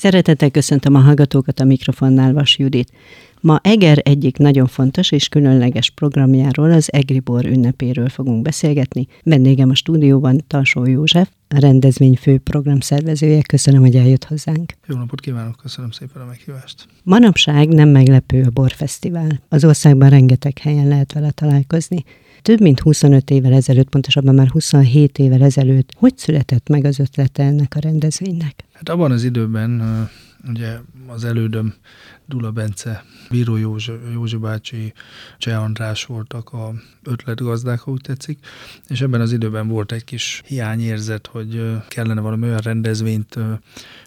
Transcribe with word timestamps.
Szeretettel 0.00 0.50
köszöntöm 0.50 0.94
a 0.94 0.98
hallgatókat 0.98 1.60
a 1.60 1.64
mikrofonnál 1.64 2.32
Vas 2.32 2.58
Judit. 2.58 2.92
Ma 3.40 3.58
Eger 3.62 4.00
egyik 4.02 4.36
nagyon 4.36 4.66
fontos 4.66 5.12
és 5.12 5.28
különleges 5.28 5.90
programjáról, 5.90 6.72
az 6.72 6.92
Egribor 6.92 7.44
ünnepéről 7.44 8.08
fogunk 8.08 8.42
beszélgetni. 8.42 9.06
Vendégem 9.22 9.70
a 9.70 9.74
stúdióban 9.74 10.44
Tarsó 10.46 10.86
József, 10.86 11.28
a 11.48 11.58
rendezvény 11.58 12.16
fő 12.16 12.38
programszervezője. 12.38 13.42
Köszönöm, 13.42 13.80
hogy 13.80 13.96
eljött 13.96 14.24
hozzánk. 14.24 14.72
Jó 14.86 14.96
napot 14.96 15.20
kívánok, 15.20 15.56
köszönöm 15.56 15.90
szépen 15.90 16.22
a 16.22 16.26
meghívást. 16.26 16.86
Manapság 17.02 17.68
nem 17.68 17.88
meglepő 17.88 18.42
a 18.42 18.50
Borfesztivál. 18.50 19.40
Az 19.48 19.64
országban 19.64 20.10
rengeteg 20.10 20.58
helyen 20.58 20.88
lehet 20.88 21.12
vele 21.12 21.30
találkozni. 21.30 22.04
Több 22.42 22.60
mint 22.60 22.80
25 22.80 23.30
évvel 23.30 23.52
ezelőtt, 23.52 23.88
pontosabban 23.88 24.34
már 24.34 24.48
27 24.48 25.18
évvel 25.18 25.42
ezelőtt, 25.42 25.92
hogy 25.96 26.18
született 26.18 26.68
meg 26.68 26.84
az 26.84 26.98
ötlete 26.98 27.42
ennek 27.42 27.74
a 27.74 27.80
rendezvénynek? 27.80 28.64
Hát 28.72 28.88
abban 28.88 29.12
az 29.12 29.24
időben 29.24 29.82
ugye 30.48 30.78
az 31.06 31.24
elődöm 31.24 31.74
Dula 32.26 32.50
Bence, 32.50 33.04
Bíró 33.30 33.56
Józsi, 33.56 33.92
Józsi 34.12 34.36
bácsi, 34.36 34.92
Cseh 35.38 35.62
András 35.62 36.04
voltak 36.04 36.52
a 36.52 36.72
ötletgazdák, 37.02 37.78
ha 37.80 37.90
úgy 37.90 38.00
tetszik, 38.00 38.38
és 38.88 39.00
ebben 39.00 39.20
az 39.20 39.32
időben 39.32 39.68
volt 39.68 39.92
egy 39.92 40.04
kis 40.04 40.42
hiányérzet, 40.46 41.26
hogy 41.26 41.76
kellene 41.88 42.20
valami 42.20 42.46
olyan 42.46 42.58
rendezvényt 42.58 43.38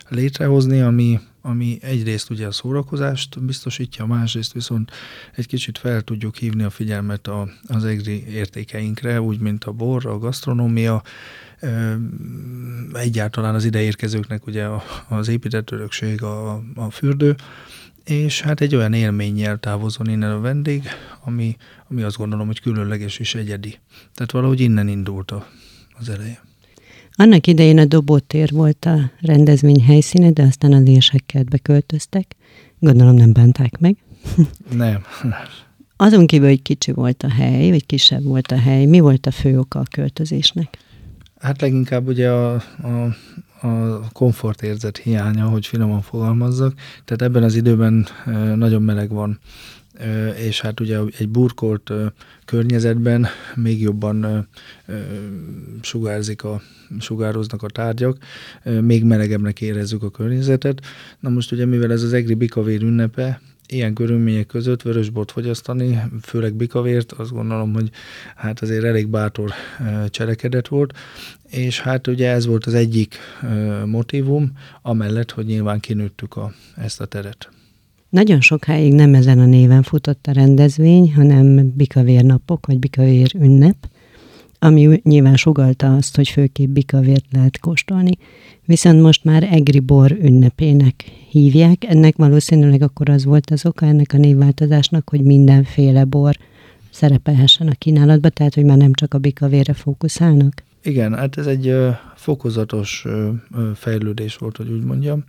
létrehozni, 0.08 0.81
ami, 0.81 1.20
ami 1.45 1.77
egyrészt 1.81 2.29
ugye 2.29 2.47
a 2.47 2.52
szórakozást 2.52 3.43
biztosítja, 3.43 4.05
másrészt 4.05 4.53
viszont 4.53 4.91
egy 5.35 5.47
kicsit 5.47 5.77
fel 5.77 6.02
tudjuk 6.02 6.35
hívni 6.35 6.63
a 6.63 6.69
figyelmet 6.69 7.27
a, 7.27 7.49
az 7.67 7.85
egri 7.85 8.27
értékeinkre, 8.27 9.21
úgy, 9.21 9.39
mint 9.39 9.63
a 9.63 9.71
bor, 9.71 10.05
a 10.05 10.17
gasztronómia, 10.17 11.03
egyáltalán 12.93 13.55
az 13.55 13.66
ideérkezőknek 13.66 14.47
ugye 14.47 14.67
az 15.09 15.27
épített 15.27 15.71
örökség, 15.71 16.23
a, 16.23 16.63
a 16.75 16.89
fürdő, 16.91 17.35
és 18.03 18.41
hát 18.41 18.61
egy 18.61 18.75
olyan 18.75 18.94
élménnyel 18.94 19.57
távozon 19.57 20.09
innen 20.09 20.31
a 20.31 20.39
vendég, 20.39 20.83
ami, 21.23 21.55
ami 21.89 22.02
azt 22.02 22.17
gondolom, 22.17 22.47
hogy 22.47 22.61
különleges 22.61 23.19
és 23.19 23.35
egyedi. 23.35 23.80
Tehát 24.13 24.31
valahogy 24.31 24.59
innen 24.59 24.88
indult 24.88 25.31
a, 25.31 25.47
az 26.00 26.09
eleje. 26.09 26.53
Annak 27.16 27.47
idején 27.47 27.78
a 27.78 27.86
Dobótér 27.86 28.52
volt 28.52 28.86
a 28.86 29.11
rendezvény 29.19 29.83
helyszíne, 29.83 30.31
de 30.31 30.44
aztán 30.44 30.73
a 30.73 30.80
Lérsekkertbe 30.80 31.58
költöztek. 31.58 32.36
Gondolom 32.80 33.16
nem 33.16 33.33
bánták 33.33 33.80
meg. 33.80 33.97
nem. 34.72 35.03
Azon 35.95 36.28
kívül, 36.28 36.47
hogy 36.47 36.61
kicsi 36.61 36.91
volt 36.91 37.23
a 37.23 37.30
hely, 37.30 37.69
vagy 37.69 37.86
kisebb 37.86 38.23
volt 38.23 38.52
a 38.52 38.59
hely, 38.59 38.86
mi 38.86 39.00
volt 39.00 39.25
a 39.25 39.31
fő 39.31 39.59
oka 39.59 39.80
a 39.80 39.86
költözésnek? 39.91 40.78
Hát 41.39 41.61
leginkább 41.61 42.08
ugye 42.08 42.30
a, 42.30 42.53
a, 42.81 43.16
a 43.67 44.02
komfortérzet 44.11 44.97
hiánya, 44.97 45.45
hogy 45.45 45.67
finoman 45.67 46.02
fogalmazzak. 46.02 46.73
Tehát 47.06 47.22
ebben 47.22 47.44
az 47.44 47.56
időben 47.56 48.08
nagyon 48.56 48.81
meleg 48.81 49.09
van, 49.09 49.39
és 50.38 50.61
hát 50.61 50.80
ugye 50.80 50.99
egy 51.17 51.30
burkolt 51.30 51.91
környezetben 52.45 53.27
még 53.55 53.81
jobban 53.81 54.47
sugárzik 55.81 56.44
a, 56.44 56.61
sugároznak 57.00 57.63
a 57.63 57.67
tárgyak, 57.67 58.17
még 58.81 59.03
melegebbnek 59.03 59.61
érezzük 59.61 60.03
a 60.03 60.09
környezetet. 60.09 60.81
Na 61.19 61.30
most 61.30 61.52
ugye 61.52 61.66
mivel 61.66 61.91
ez 61.91 62.03
az 62.03 62.13
egri 62.13 62.33
bikavér 62.33 62.81
ünnepe, 62.81 63.41
ilyen 63.67 63.94
körülmények 63.94 64.45
között 64.45 64.81
vörösbort 64.81 65.31
fogyasztani, 65.31 66.02
főleg 66.22 66.53
bikavért, 66.53 67.11
azt 67.11 67.31
gondolom, 67.31 67.73
hogy 67.73 67.89
hát 68.35 68.61
azért 68.61 68.83
elég 68.83 69.07
bátor 69.07 69.52
cselekedet 70.09 70.67
volt, 70.67 70.97
és 71.50 71.80
hát 71.80 72.07
ugye 72.07 72.30
ez 72.30 72.45
volt 72.45 72.66
az 72.66 72.73
egyik 72.73 73.17
motivum, 73.85 74.52
amellett, 74.81 75.31
hogy 75.31 75.45
nyilván 75.45 75.80
kinőttük 75.80 76.35
a, 76.35 76.53
ezt 76.75 77.02
a 77.02 77.05
teret. 77.05 77.50
Nagyon 78.14 78.42
sokáig 78.42 78.94
nem 78.94 79.14
ezen 79.14 79.39
a 79.39 79.45
néven 79.45 79.83
futott 79.83 80.28
a 80.28 80.31
rendezvény, 80.31 81.13
hanem 81.13 81.74
bikavér 81.75 82.24
napok, 82.24 82.66
vagy 82.66 82.79
bikavér 82.79 83.31
ünnep, 83.40 83.75
ami 84.59 85.00
nyilván 85.03 85.35
sugalta 85.35 85.96
azt, 85.96 86.16
hogy 86.16 86.29
főképp 86.29 86.69
bikavért 86.69 87.25
lehet 87.31 87.59
kóstolni, 87.59 88.12
viszont 88.66 89.01
most 89.01 89.24
már 89.24 89.44
Egribor 89.44 90.12
ünnepének 90.22 91.03
hívják. 91.29 91.84
Ennek 91.88 92.16
valószínűleg 92.16 92.81
akkor 92.81 93.09
az 93.09 93.25
volt 93.25 93.50
az 93.50 93.66
oka 93.66 93.85
ennek 93.85 94.13
a 94.13 94.18
névváltozásnak, 94.18 95.09
hogy 95.09 95.22
mindenféle 95.22 96.03
bor 96.03 96.38
szerepelhessen 96.90 97.68
a 97.68 97.75
kínálatba, 97.78 98.30
tehát 98.30 98.53
hogy 98.53 98.66
már 98.66 98.78
nem 98.78 98.94
csak 98.94 99.13
a 99.13 99.18
bikavére 99.18 99.74
fókuszálnak. 99.74 100.63
Igen, 100.83 101.16
hát 101.16 101.38
ez 101.38 101.47
egy 101.47 101.75
fokozatos 102.16 103.05
fejlődés 103.75 104.35
volt, 104.35 104.57
hogy 104.57 104.69
úgy 104.69 104.83
mondjam. 104.83 105.23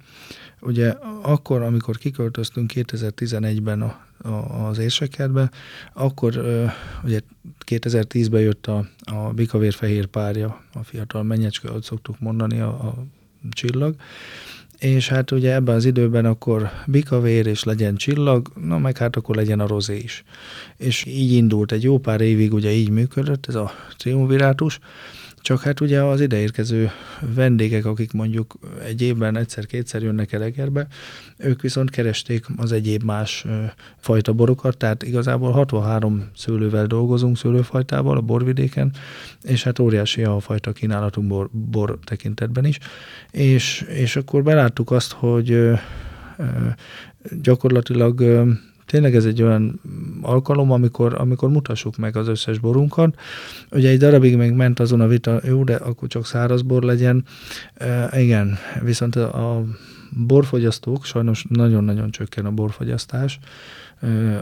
Ugye 0.61 0.89
akkor, 1.23 1.63
amikor 1.63 1.99
kiköltöztünk 1.99 2.73
2011-ben 2.75 3.83
a, 3.83 4.01
a, 4.29 4.67
az 4.67 4.79
érsekertbe, 4.79 5.51
akkor 5.93 6.45
ugye 7.05 7.21
2010-ben 7.67 8.41
jött 8.41 8.67
a, 8.67 8.87
a 9.05 9.33
bikavérfehér 9.33 10.07
párja, 10.07 10.63
a 10.73 10.83
fiatal 10.83 11.23
mennyecske, 11.23 11.69
ahogy 11.69 11.83
szoktuk 11.83 12.21
mondani, 12.21 12.61
a, 12.61 12.69
a 12.69 12.95
csillag, 13.51 13.95
és 14.79 15.09
hát 15.09 15.31
ugye 15.31 15.55
ebben 15.55 15.75
az 15.75 15.85
időben 15.85 16.25
akkor 16.25 16.71
bikavér 16.87 17.47
és 17.47 17.65
legyen 17.65 17.97
csillag, 17.97 18.53
na 18.55 18.79
meg 18.79 18.97
hát 18.97 19.17
akkor 19.17 19.37
legyen 19.37 19.61
a 19.61 19.67
rozé 19.67 19.97
is. 19.97 20.25
És 20.77 21.05
így 21.05 21.33
indult 21.33 21.73
egy 21.73 21.83
jó 21.83 21.99
pár 21.99 22.21
évig, 22.21 22.53
ugye 22.53 22.71
így 22.71 22.91
működött 22.91 23.47
ez 23.47 23.55
a 23.55 23.73
triumvirátus, 23.97 24.79
csak 25.45 25.61
hát 25.61 25.81
ugye 25.81 26.03
az 26.03 26.21
ideérkező 26.21 26.91
vendégek, 27.35 27.85
akik 27.85 28.13
mondjuk 28.13 28.55
egy 28.85 29.03
évben 29.03 29.37
egyszer-kétszer 29.37 30.03
jönnek 30.03 30.33
el 30.33 30.43
Egerbe, 30.43 30.87
ők 31.37 31.61
viszont 31.61 31.91
keresték 31.91 32.47
az 32.57 32.73
egyéb 32.73 33.03
más 33.03 33.47
fajta 33.97 34.33
borokat, 34.33 34.77
tehát 34.77 35.03
igazából 35.03 35.51
63 35.53 36.31
szőlővel 36.37 36.87
dolgozunk, 36.87 37.37
szőlőfajtával 37.37 38.17
a 38.17 38.21
borvidéken, 38.21 38.93
és 39.43 39.63
hát 39.63 39.79
óriási 39.79 40.23
a 40.23 40.41
fajta 40.41 40.73
kínálatunk 40.73 41.29
bor, 41.29 41.49
bor 41.51 41.99
tekintetben 42.05 42.65
is, 42.65 42.79
és, 43.31 43.81
és 43.89 44.17
akkor 44.17 44.43
beláttuk 44.43 44.91
azt, 44.91 45.13
hogy 45.13 45.71
gyakorlatilag 47.43 48.45
tényleg 48.87 49.15
ez 49.15 49.25
egy 49.25 49.43
olyan 49.43 49.81
alkalom, 50.23 50.71
amikor, 50.71 51.15
amikor 51.15 51.49
mutassuk 51.49 51.97
meg 51.97 52.17
az 52.17 52.29
összes 52.29 52.59
borunkat. 52.59 53.19
Ugye 53.71 53.89
egy 53.89 53.99
darabig 53.99 54.37
még 54.37 54.53
ment 54.53 54.81
azon 54.81 55.01
a 55.01 55.07
vita, 55.07 55.41
jó, 55.45 55.65
de 55.65 55.75
akkor 55.75 56.09
csak 56.09 56.27
száraz 56.27 56.63
bor 56.63 56.83
legyen. 56.83 57.25
E, 57.75 58.21
igen, 58.21 58.59
viszont 58.83 59.17
a 59.17 59.65
borfogyasztók, 60.27 61.05
sajnos 61.05 61.45
nagyon-nagyon 61.49 62.11
csökken 62.11 62.47
a 62.47 62.51
borfogyasztás. 62.51 63.39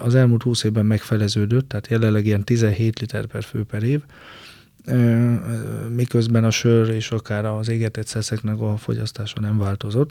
Az 0.03 0.15
elmúlt 0.15 0.43
20 0.43 0.65
évben 0.65 0.87
megfeleződött, 0.87 1.69
tehát 1.69 1.87
jelenleg 1.87 2.27
ilyen 2.27 2.45
17 2.45 2.99
liter 2.99 3.27
per 3.27 3.43
fő 3.43 3.65
per 3.65 3.83
év 3.83 4.01
miközben 5.95 6.45
a 6.45 6.51
sör 6.51 6.89
és 6.89 7.11
akár 7.11 7.45
az 7.45 7.69
égetett 7.69 8.07
szeszeknek 8.07 8.61
a 8.61 8.77
fogyasztása 8.77 9.41
nem 9.41 9.59
változott. 9.59 10.11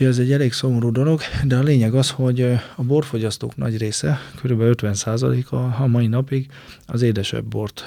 Úgyhogy 0.00 0.14
ez 0.14 0.24
egy 0.26 0.32
elég 0.32 0.52
szomorú 0.52 0.90
dolog, 0.90 1.20
de 1.44 1.56
a 1.56 1.62
lényeg 1.62 1.94
az, 1.94 2.10
hogy 2.10 2.40
a 2.76 2.82
borfogyasztók 2.82 3.56
nagy 3.56 3.78
része, 3.78 4.18
kb. 4.42 4.60
50%-a 4.60 5.82
a 5.82 5.86
mai 5.86 6.06
napig 6.06 6.50
az 6.86 7.02
édesebb 7.02 7.44
bort 7.44 7.84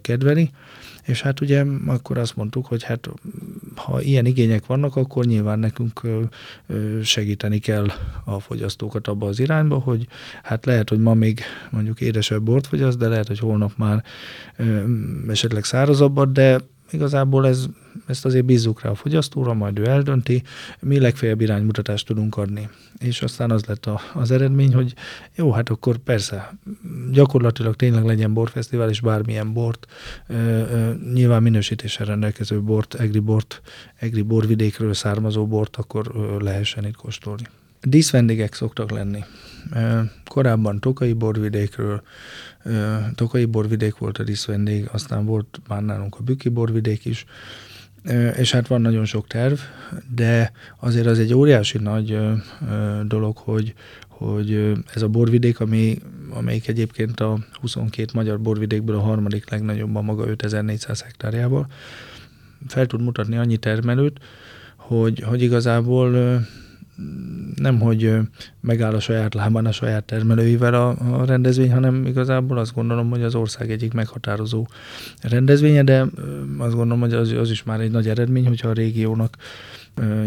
kedveli, 0.00 0.50
és 1.02 1.22
hát 1.22 1.40
ugye 1.40 1.64
akkor 1.86 2.18
azt 2.18 2.36
mondtuk, 2.36 2.66
hogy 2.66 2.82
hát 2.82 3.08
ha 3.74 4.00
ilyen 4.00 4.26
igények 4.26 4.66
vannak, 4.66 4.96
akkor 4.96 5.24
nyilván 5.24 5.58
nekünk 5.58 6.00
segíteni 7.02 7.58
kell 7.58 7.86
a 8.24 8.40
fogyasztókat 8.40 9.08
abba 9.08 9.26
az 9.26 9.38
irányba, 9.38 9.78
hogy 9.78 10.06
hát 10.42 10.66
lehet, 10.66 10.88
hogy 10.88 10.98
ma 10.98 11.14
még 11.14 11.40
mondjuk 11.70 12.00
édesebb 12.00 12.42
bort 12.42 12.66
fogyaszt, 12.66 12.98
de 12.98 13.08
lehet, 13.08 13.26
hogy 13.26 13.38
holnap 13.38 13.72
már 13.76 14.04
esetleg 15.28 15.64
szárazabbat, 15.64 16.32
de 16.32 16.60
igazából 16.92 17.46
ez, 17.46 17.66
ezt 18.06 18.24
azért 18.24 18.44
bízzuk 18.44 18.82
rá 18.82 18.90
a 18.90 18.94
fogyasztóra, 18.94 19.54
majd 19.54 19.78
ő 19.78 19.86
eldönti, 19.86 20.42
mi 20.80 20.98
legfeljebb 20.98 21.40
iránymutatást 21.40 22.06
tudunk 22.06 22.36
adni. 22.36 22.68
És 22.98 23.22
aztán 23.22 23.50
az 23.50 23.64
lett 23.64 23.86
a, 23.86 24.00
az 24.14 24.30
eredmény, 24.30 24.74
hogy 24.74 24.94
jó, 25.34 25.52
hát 25.52 25.68
akkor 25.68 25.96
persze, 25.96 26.58
gyakorlatilag 27.12 27.76
tényleg 27.76 28.04
legyen 28.04 28.34
borfesztivál, 28.34 28.88
és 28.88 29.00
bármilyen 29.00 29.52
bort, 29.52 29.86
ö, 30.26 30.34
ö, 30.34 30.92
nyilván 31.12 31.42
minősítéssel 31.42 32.06
rendelkező 32.06 32.60
bort, 32.60 32.94
egri 32.94 33.18
bort, 33.18 33.62
egri 33.96 34.22
borvidékről 34.22 34.94
származó 34.94 35.46
bort, 35.46 35.76
akkor 35.76 36.10
ö, 36.14 36.38
lehessen 36.38 36.86
itt 36.86 36.96
kóstolni. 36.96 37.44
Díszvendégek 37.80 38.54
szoktak 38.54 38.90
lenni. 38.90 39.24
Korábban 40.24 40.80
Tokai 40.80 41.12
borvidékről, 41.12 42.02
Tokai 43.14 43.44
borvidék 43.44 43.98
volt 43.98 44.18
a 44.18 44.22
díszvendég, 44.22 44.88
aztán 44.92 45.24
volt 45.24 45.60
már 45.68 45.82
nálunk 45.82 46.16
a 46.18 46.22
Büki 46.22 46.48
borvidék 46.48 47.04
is, 47.04 47.24
és 48.36 48.52
hát 48.52 48.66
van 48.66 48.80
nagyon 48.80 49.04
sok 49.04 49.26
terv, 49.26 49.58
de 50.14 50.52
azért 50.80 51.06
az 51.06 51.18
egy 51.18 51.34
óriási 51.34 51.78
nagy 51.78 52.18
dolog, 53.06 53.36
hogy, 53.36 53.74
hogy 54.08 54.72
ez 54.94 55.02
a 55.02 55.08
borvidék, 55.08 55.60
ami, 55.60 55.98
amelyik 56.30 56.68
egyébként 56.68 57.20
a 57.20 57.38
22 57.60 58.10
magyar 58.14 58.40
borvidékből 58.40 58.96
a 58.96 59.00
harmadik 59.00 59.50
legnagyobb 59.50 59.96
a 59.96 60.00
maga 60.00 60.26
5400 60.26 61.02
hektárjával, 61.02 61.66
fel 62.66 62.86
tud 62.86 63.02
mutatni 63.02 63.36
annyi 63.36 63.56
termelőt, 63.56 64.20
hogy, 64.76 65.20
hogy 65.20 65.42
igazából 65.42 66.40
nem, 67.56 67.80
hogy 67.80 68.14
megáll 68.60 68.94
a 68.94 69.00
saját 69.00 69.34
lábán 69.34 69.66
a 69.66 69.72
saját 69.72 70.04
termelőivel 70.04 70.74
a, 70.74 71.20
a 71.20 71.24
rendezvény, 71.24 71.72
hanem 71.72 72.06
igazából 72.06 72.58
azt 72.58 72.74
gondolom, 72.74 73.10
hogy 73.10 73.22
az 73.22 73.34
ország 73.34 73.70
egyik 73.70 73.92
meghatározó 73.92 74.66
rendezvénye, 75.22 75.82
de 75.82 76.06
azt 76.58 76.74
gondolom, 76.74 77.00
hogy 77.00 77.12
az, 77.12 77.32
az 77.32 77.50
is 77.50 77.62
már 77.62 77.80
egy 77.80 77.90
nagy 77.90 78.08
eredmény, 78.08 78.46
hogyha 78.46 78.68
a 78.68 78.72
régiónak 78.72 79.36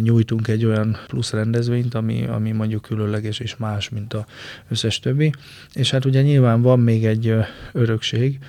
nyújtunk 0.01 0.47
egy 0.47 0.65
olyan 0.65 0.97
plusz 1.07 1.31
rendezvényt, 1.31 1.93
ami, 1.93 2.25
ami 2.25 2.51
mondjuk 2.51 2.81
különleges 2.81 3.39
és 3.39 3.57
más, 3.57 3.89
mint 3.89 4.13
a 4.13 4.25
összes 4.69 4.99
többi. 4.99 5.31
És 5.73 5.91
hát 5.91 6.05
ugye 6.05 6.21
nyilván 6.21 6.61
van 6.61 6.79
még 6.79 7.05
egy 7.05 7.35
örökség, 7.73 8.39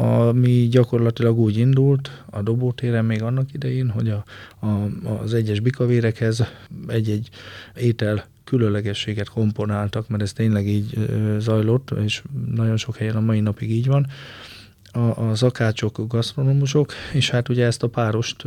ami 0.00 0.68
gyakorlatilag 0.68 1.38
úgy 1.38 1.56
indult 1.56 2.24
a 2.30 2.42
dobótéren 2.42 3.04
még 3.04 3.22
annak 3.22 3.52
idején, 3.52 3.88
hogy 3.88 4.08
a, 4.08 4.24
a, 4.66 4.88
az 5.22 5.34
egyes 5.34 5.60
bikavérekhez 5.60 6.44
egy-egy 6.86 7.28
étel 7.76 8.24
különlegességet 8.44 9.28
komponáltak, 9.28 10.08
mert 10.08 10.22
ez 10.22 10.32
tényleg 10.32 10.66
így 10.66 11.08
zajlott, 11.38 11.90
és 12.04 12.22
nagyon 12.54 12.76
sok 12.76 12.96
helyen 12.96 13.16
a 13.16 13.20
mai 13.20 13.40
napig 13.40 13.70
így 13.70 13.86
van, 13.86 14.06
a, 14.92 14.98
a 14.98 15.34
zakácsok, 15.34 16.06
gasztronomusok, 16.08 16.92
és 17.12 17.30
hát 17.30 17.48
ugye 17.48 17.64
ezt 17.64 17.82
a 17.82 17.88
párost 17.88 18.44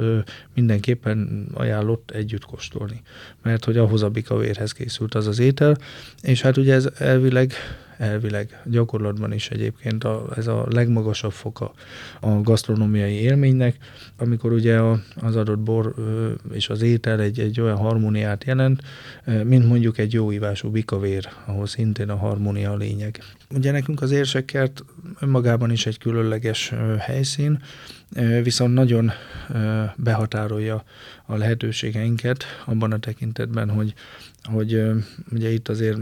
mindenképpen 0.54 1.48
ajánlott 1.54 2.12
együtt 2.12 2.46
kóstolni, 2.46 3.02
mert 3.42 3.66
hogy 3.66 3.78
ahhoz 3.78 4.04
a 4.04 4.10
bikavérhez 4.10 4.72
készült 4.72 5.16
az 5.16 5.28
az 5.28 5.40
étel, 5.40 5.78
és 6.22 6.42
hát 6.42 6.58
ugye 6.58 6.74
ez 6.74 6.90
elvileg 6.98 7.54
elvileg 7.98 8.62
gyakorlatban 8.66 9.34
is 9.34 9.50
egyébként 9.50 10.04
a, 10.04 10.28
ez 10.36 10.48
a 10.48 10.66
legmagasabb 10.70 11.32
foka 11.32 11.74
a 12.20 12.42
gasztronómiai 12.42 13.14
élménynek, 13.14 13.78
amikor 14.18 14.52
ugye 14.52 14.78
a, 14.78 15.02
az 15.16 15.36
adott 15.36 15.60
bor 15.60 15.94
és 16.52 16.70
az 16.70 16.82
étel 16.82 17.20
egy, 17.20 17.40
egy 17.40 17.62
olyan 17.62 17.78
harmóniát 17.78 18.44
jelent, 18.44 18.82
mint 19.44 19.68
mondjuk 19.68 19.98
egy 19.98 20.14
jó 20.14 20.32
ívású 20.32 20.70
bikavér, 20.70 21.30
ahol 21.46 21.68
szintén 21.68 22.10
a 22.10 22.16
harmónia 22.16 22.72
a 22.72 22.78
lényeg. 22.78 23.24
Ugye 23.50 23.72
nekünk 23.72 24.02
az 24.02 24.12
érsekkert 24.12 24.84
önmagában 25.20 25.72
is 25.72 25.86
egy 25.86 25.98
különleges 25.98 26.74
helyszín, 27.00 27.60
viszont 28.44 28.74
nagyon 28.74 29.12
behatárolja 29.96 30.84
a 31.26 31.36
lehetőségeinket 31.36 32.44
abban 32.66 32.92
a 32.92 33.00
tekintetben, 33.00 33.70
hogy, 33.70 33.94
hogy 34.44 34.84
ugye 35.32 35.50
itt 35.50 35.70
azért 35.70 35.98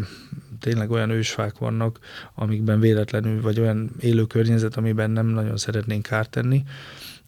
tényleg 0.61 0.91
olyan 0.91 1.09
ősfák 1.09 1.57
vannak, 1.57 1.99
amikben 2.35 2.79
véletlenül, 2.79 3.41
vagy 3.41 3.59
olyan 3.59 3.91
élő 3.99 4.23
környezet, 4.23 4.75
amiben 4.75 5.11
nem 5.11 5.25
nagyon 5.25 5.57
szeretnénk 5.57 6.01
kárt 6.03 6.29
tenni, 6.29 6.63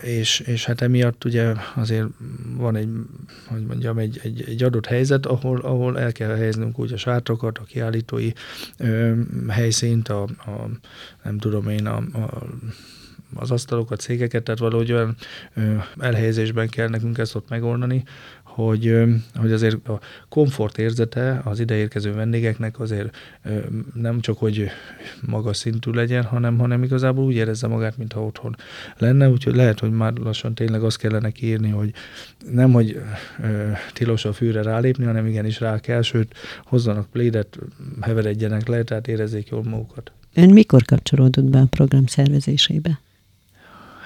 és, 0.03 0.39
és 0.39 0.65
hát 0.65 0.81
emiatt 0.81 1.25
ugye 1.25 1.53
azért 1.75 2.07
van 2.57 2.75
egy, 2.75 2.89
hogy 3.47 3.65
mondjam, 3.65 3.97
egy, 3.97 4.19
egy, 4.23 4.43
egy 4.47 4.63
adott 4.63 4.85
helyzet, 4.85 5.25
ahol, 5.25 5.59
ahol 5.59 5.99
el 5.99 6.11
kell 6.11 6.35
helyeznünk 6.35 6.79
úgy 6.79 6.93
a 6.93 6.97
sátrakat, 6.97 7.57
a 7.57 7.63
kiállítói 7.63 8.31
ö, 8.77 9.13
helyszínt, 9.47 10.07
a, 10.07 10.23
a, 10.23 10.69
nem 11.23 11.37
tudom 11.37 11.69
én, 11.69 11.85
a, 11.85 11.97
a 11.97 12.43
az 13.35 13.51
asztalokat, 13.51 13.99
cégeket, 13.99 14.43
tehát 14.43 14.59
valahogy 14.59 14.91
olyan 14.91 15.15
elhelyezésben 15.99 16.69
kell 16.69 16.87
nekünk 16.87 17.17
ezt 17.17 17.35
ott 17.35 17.49
megoldani, 17.49 18.03
hogy, 18.53 19.03
hogy 19.35 19.51
azért 19.51 19.87
a 19.87 19.99
komfort 20.29 20.77
érzete 20.77 21.41
az 21.43 21.59
ideérkező 21.59 22.13
vendégeknek 22.13 22.79
azért 22.79 23.15
nem 23.93 24.19
csak, 24.19 24.37
hogy 24.37 24.69
magas 25.21 25.57
szintű 25.57 25.91
legyen, 25.91 26.23
hanem, 26.23 26.57
hanem 26.57 26.83
igazából 26.83 27.23
úgy 27.23 27.35
érezze 27.35 27.67
magát, 27.67 27.97
mintha 27.97 28.25
otthon 28.25 28.55
lenne, 28.97 29.29
úgyhogy 29.29 29.55
lehet, 29.55 29.79
hogy 29.79 29.91
már 29.91 30.13
lassan 30.13 30.55
tényleg 30.55 30.83
azt 30.83 30.97
kellene 30.97 31.29
kiírni, 31.29 31.69
hogy 31.69 31.93
nem, 32.51 32.71
hogy 32.71 33.01
tilos 33.93 34.25
a 34.25 34.33
fűre 34.33 34.61
rálépni, 34.61 35.05
hanem 35.05 35.25
igenis 35.25 35.59
rá 35.59 35.79
kell, 35.79 36.01
sőt, 36.01 36.33
hozzanak 36.63 37.09
plédet, 37.11 37.59
heveredjenek 38.01 38.67
le, 38.67 38.83
tehát 38.83 39.07
érezzék 39.07 39.47
jól 39.47 39.63
magukat. 39.63 40.11
Ön 40.33 40.49
mikor 40.49 40.83
kapcsolódott 40.83 41.45
be 41.45 41.59
a 41.59 41.65
program 41.69 42.05
szervezésébe? 42.05 42.99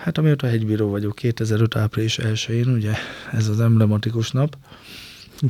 Hát 0.07 0.18
amióta 0.18 0.48
hegybíró 0.48 0.89
vagyok, 0.89 1.15
2005. 1.15 1.75
április 1.75 2.19
1-én, 2.21 2.68
ugye 2.68 2.94
ez 3.31 3.48
az 3.48 3.59
emblematikus 3.59 4.31
nap, 4.31 4.57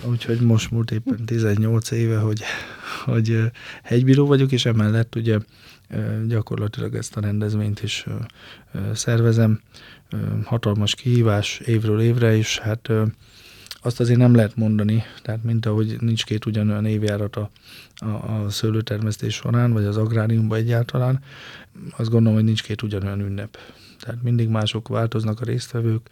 úgyhogy 0.04 0.40
most 0.40 0.72
múlt 0.72 0.92
éppen 0.92 1.26
18 1.26 1.92
éve, 1.92 2.18
hogy, 2.18 2.42
hogy 3.06 3.42
hegybíró 3.84 4.26
vagyok, 4.26 4.52
és 4.52 4.66
emellett 4.66 5.16
ugye 5.16 5.38
gyakorlatilag 6.28 6.96
ezt 6.96 7.18
a 7.18 7.22
rendezvényt 7.22 7.84
is 7.84 8.06
szervezem. 8.94 9.62
Hatalmas 10.44 10.96
kihívás 10.96 11.60
évről 11.66 12.02
évre, 12.02 12.36
és 12.36 12.60
hát 12.60 12.90
azt 13.82 14.00
azért 14.00 14.20
nem 14.20 14.36
lehet 14.36 14.56
mondani, 14.56 15.04
tehát 15.22 15.44
mint 15.44 15.66
ahogy 15.66 15.96
nincs 16.00 16.26
két 16.26 16.46
ugyanolyan 16.46 16.86
évjárat 16.86 17.36
a, 17.36 17.50
a, 17.96 18.06
a 18.06 18.50
szőlőtermesztés 18.50 19.36
során, 19.36 19.74
vagy 19.74 19.86
az 19.86 19.98
agráriumban 19.98 20.58
egyáltalán, 20.58 21.24
azt 21.98 22.10
gondolom, 22.10 22.38
hogy 22.38 22.46
nincs 22.46 22.64
két 22.64 22.82
ugyanolyan 22.82 23.20
ünnep. 23.20 23.58
Tehát 24.08 24.24
mindig 24.24 24.50
mások 24.50 24.88
változnak 24.88 25.42
a 25.42 25.46
résztvevők, 25.46 26.10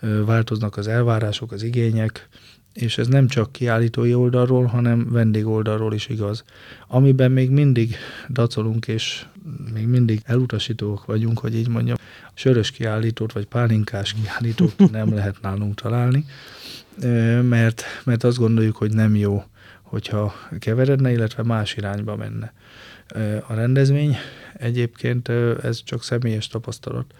változnak 0.00 0.76
az 0.76 0.88
elvárások, 0.88 1.52
az 1.52 1.62
igények, 1.62 2.28
és 2.72 2.98
ez 2.98 3.06
nem 3.06 3.26
csak 3.26 3.52
kiállítói 3.52 4.14
oldalról, 4.14 4.64
hanem 4.64 5.10
vendég 5.10 5.46
oldalról 5.46 5.94
is 5.94 6.08
igaz. 6.08 6.44
Amiben 6.86 7.30
még 7.30 7.50
mindig 7.50 7.96
dacolunk, 8.28 8.88
és 8.88 9.26
még 9.74 9.86
mindig 9.86 10.20
elutasítók 10.24 11.04
vagyunk, 11.04 11.38
hogy 11.38 11.54
így 11.54 11.68
mondjam, 11.68 11.96
sörös 12.34 12.70
kiállítót 12.70 13.32
vagy 13.32 13.46
pálinkás 13.46 14.14
kiállítót 14.22 14.90
nem 14.90 15.14
lehet 15.14 15.40
nálunk 15.42 15.74
találni, 15.74 16.24
mert, 17.42 17.84
mert 18.04 18.24
azt 18.24 18.38
gondoljuk, 18.38 18.76
hogy 18.76 18.92
nem 18.92 19.16
jó, 19.16 19.44
hogyha 19.82 20.34
keveredne, 20.58 21.12
illetve 21.12 21.42
más 21.42 21.76
irányba 21.76 22.16
menne 22.16 22.52
a 23.46 23.54
rendezvény. 23.54 24.16
Egyébként 24.54 25.28
ez 25.62 25.82
csak 25.82 26.02
személyes 26.02 26.46
tapasztalat, 26.46 27.14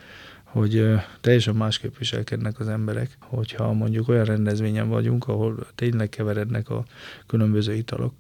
hogy 0.45 0.87
teljesen 1.21 1.55
másképp 1.55 1.97
viselkednek 1.99 2.61
az 2.61 2.69
emberek, 2.69 3.17
hogyha 3.21 3.73
mondjuk 3.73 4.09
olyan 4.09 4.25
rendezvényen 4.25 4.89
vagyunk, 4.89 5.29
ahol 5.29 5.67
tényleg 5.75 6.09
keverednek 6.09 6.71
a 6.71 6.85
különböző 7.27 7.75
italok, 7.75 8.15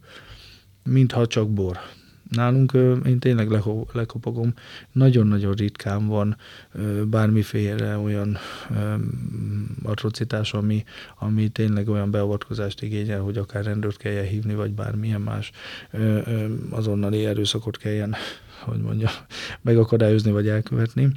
mintha 0.82 1.26
csak 1.26 1.50
bor. 1.50 1.78
Nálunk 2.30 2.72
én 3.06 3.18
tényleg 3.18 3.50
lekopogom, 3.92 4.54
nagyon-nagyon 4.92 5.52
ritkán 5.52 6.06
van 6.06 6.36
bármiféle 7.04 7.98
olyan 7.98 8.36
atrocitás, 9.82 10.52
ami, 10.52 10.84
ami 11.18 11.48
tényleg 11.48 11.88
olyan 11.88 12.10
beavatkozást 12.10 12.82
igényel, 12.82 13.20
hogy 13.20 13.36
akár 13.36 13.64
rendőrt 13.64 13.96
kelljen 13.96 14.26
hívni, 14.26 14.54
vagy 14.54 14.72
bármilyen 14.72 15.20
más 15.20 15.50
azonnali 16.70 17.26
erőszakot 17.26 17.76
kelljen, 17.76 18.14
hogy 18.60 18.80
mondja, 18.80 19.10
megakadályozni, 19.60 20.30
vagy 20.30 20.48
elkövetni. 20.48 21.08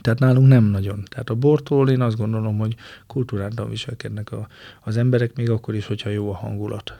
Tehát 0.00 0.18
nálunk 0.18 0.48
nem 0.48 0.64
nagyon. 0.64 1.04
Tehát 1.08 1.30
a 1.30 1.34
bortól 1.34 1.90
én 1.90 2.00
azt 2.00 2.16
gondolom, 2.16 2.58
hogy 2.58 2.74
kultúrántan 3.06 3.70
viselkednek 3.70 4.32
a, 4.32 4.48
az 4.80 4.96
emberek, 4.96 5.36
még 5.36 5.50
akkor 5.50 5.74
is, 5.74 5.86
hogyha 5.86 6.10
jó 6.10 6.30
a 6.30 6.34
hangulat. 6.34 6.98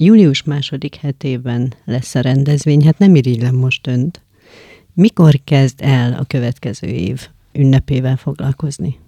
Július 0.00 0.42
második 0.42 0.94
hetében 0.94 1.74
lesz 1.84 2.14
a 2.14 2.20
rendezvény, 2.20 2.84
hát 2.84 2.98
nem 2.98 3.14
irigylem 3.14 3.54
most 3.54 3.86
önt. 3.86 4.22
Mikor 4.94 5.40
kezd 5.44 5.80
el 5.82 6.12
a 6.12 6.24
következő 6.24 6.86
év 6.86 7.28
ünnepével 7.52 8.16
foglalkozni? 8.16 8.98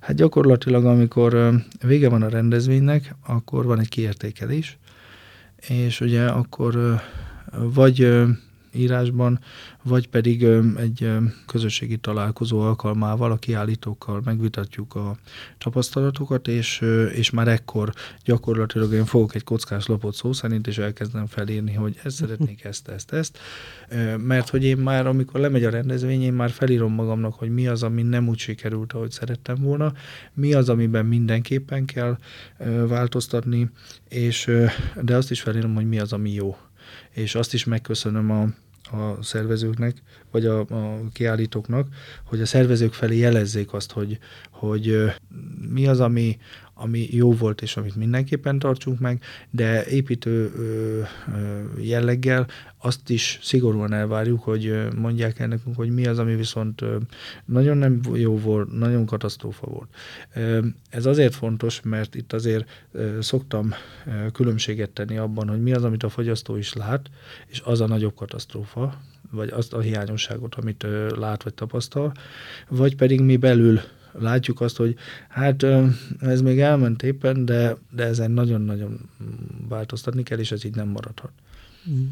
Hát 0.00 0.16
gyakorlatilag, 0.16 0.84
amikor 0.84 1.50
vége 1.86 2.08
van 2.08 2.22
a 2.22 2.28
rendezvénynek, 2.28 3.14
akkor 3.26 3.64
van 3.64 3.80
egy 3.80 3.88
kiértékelés, 3.88 4.78
és 5.68 6.00
ugye 6.00 6.26
akkor 6.26 7.00
vagy 7.74 8.12
írásban, 8.78 9.40
vagy 9.82 10.08
pedig 10.08 10.42
egy 10.76 11.10
közösségi 11.46 11.96
találkozó 11.96 12.60
alkalmával 12.60 13.30
a 13.30 13.36
kiállítókkal 13.36 14.20
megvitatjuk 14.24 14.94
a 14.94 15.16
tapasztalatokat, 15.58 16.48
és, 16.48 16.84
és 17.14 17.30
már 17.30 17.48
ekkor 17.48 17.92
gyakorlatilag 18.24 18.92
én 18.92 19.04
fogok 19.04 19.34
egy 19.34 19.44
kockás 19.44 19.86
lapot 19.86 20.14
szó 20.14 20.32
szerint, 20.32 20.66
és 20.66 20.78
elkezdem 20.78 21.26
felírni, 21.26 21.72
hogy 21.72 22.00
ezt 22.02 22.16
szeretnék, 22.16 22.64
ezt, 22.64 22.88
ezt, 22.88 23.12
ezt, 23.12 23.38
mert 24.16 24.48
hogy 24.48 24.64
én 24.64 24.76
már, 24.76 25.06
amikor 25.06 25.40
lemegy 25.40 25.64
a 25.64 25.70
rendezvény, 25.70 26.22
én 26.22 26.32
már 26.32 26.50
felírom 26.50 26.92
magamnak, 26.92 27.34
hogy 27.34 27.50
mi 27.50 27.66
az, 27.66 27.82
ami 27.82 28.02
nem 28.02 28.28
úgy 28.28 28.38
sikerült, 28.38 28.92
ahogy 28.92 29.10
szerettem 29.10 29.56
volna, 29.60 29.92
mi 30.34 30.54
az, 30.54 30.68
amiben 30.68 31.06
mindenképpen 31.06 31.84
kell 31.84 32.18
változtatni, 32.86 33.70
és 34.08 34.50
de 35.02 35.16
azt 35.16 35.30
is 35.30 35.40
felírom, 35.40 35.74
hogy 35.74 35.88
mi 35.88 35.98
az, 35.98 36.12
ami 36.12 36.32
jó. 36.32 36.56
És 37.10 37.34
azt 37.34 37.54
is 37.54 37.64
megköszönöm 37.64 38.30
a, 38.30 38.46
a 38.92 39.22
szervezőknek, 39.22 40.02
vagy 40.30 40.46
a, 40.46 40.60
a 40.60 41.00
kiállítóknak, 41.12 41.88
hogy 42.24 42.40
a 42.40 42.46
szervezők 42.46 42.92
felé 42.92 43.16
jelezzék 43.16 43.72
azt, 43.72 43.92
hogy, 43.92 44.18
hogy 44.50 45.12
mi 45.72 45.86
az, 45.86 46.00
ami, 46.00 46.38
ami 46.80 47.08
jó 47.10 47.32
volt, 47.32 47.62
és 47.62 47.76
amit 47.76 47.96
mindenképpen 47.96 48.58
tartsunk 48.58 48.98
meg, 48.98 49.22
de 49.50 49.86
építő 49.86 50.52
jelleggel 51.80 52.46
azt 52.78 53.10
is 53.10 53.38
szigorúan 53.42 53.92
elvárjuk, 53.92 54.42
hogy 54.42 54.88
mondják 54.96 55.38
el 55.38 55.46
nekünk, 55.46 55.76
hogy 55.76 55.90
mi 55.90 56.06
az, 56.06 56.18
ami 56.18 56.34
viszont 56.34 56.84
nagyon 57.44 57.76
nem 57.76 58.00
jó 58.12 58.38
volt, 58.38 58.78
nagyon 58.78 59.06
katasztrófa 59.06 59.66
volt. 59.66 59.88
Ez 60.90 61.06
azért 61.06 61.34
fontos, 61.34 61.80
mert 61.84 62.14
itt 62.14 62.32
azért 62.32 62.86
szoktam 63.20 63.74
különbséget 64.32 64.90
tenni 64.90 65.16
abban, 65.16 65.48
hogy 65.48 65.62
mi 65.62 65.72
az, 65.72 65.84
amit 65.84 66.02
a 66.02 66.08
fogyasztó 66.08 66.56
is 66.56 66.72
lát, 66.72 67.10
és 67.46 67.60
az 67.64 67.80
a 67.80 67.86
nagyobb 67.86 68.14
katasztrófa, 68.14 69.00
vagy 69.30 69.48
azt 69.48 69.72
a 69.72 69.80
hiányosságot, 69.80 70.54
amit 70.54 70.86
lát 71.16 71.42
vagy 71.42 71.54
tapasztal, 71.54 72.12
vagy 72.68 72.96
pedig 72.96 73.20
mi 73.20 73.36
belül 73.36 73.80
látjuk 74.12 74.60
azt, 74.60 74.76
hogy 74.76 74.94
hát 75.28 75.66
ez 76.20 76.40
még 76.40 76.60
elment 76.60 77.02
éppen, 77.02 77.44
de, 77.44 77.76
de 77.90 78.04
ezen 78.04 78.30
nagyon-nagyon 78.30 78.98
változtatni 79.68 80.22
kell, 80.22 80.38
és 80.38 80.52
ez 80.52 80.64
így 80.64 80.74
nem 80.74 80.88
maradhat. 80.88 81.30
Mm. 81.90 82.06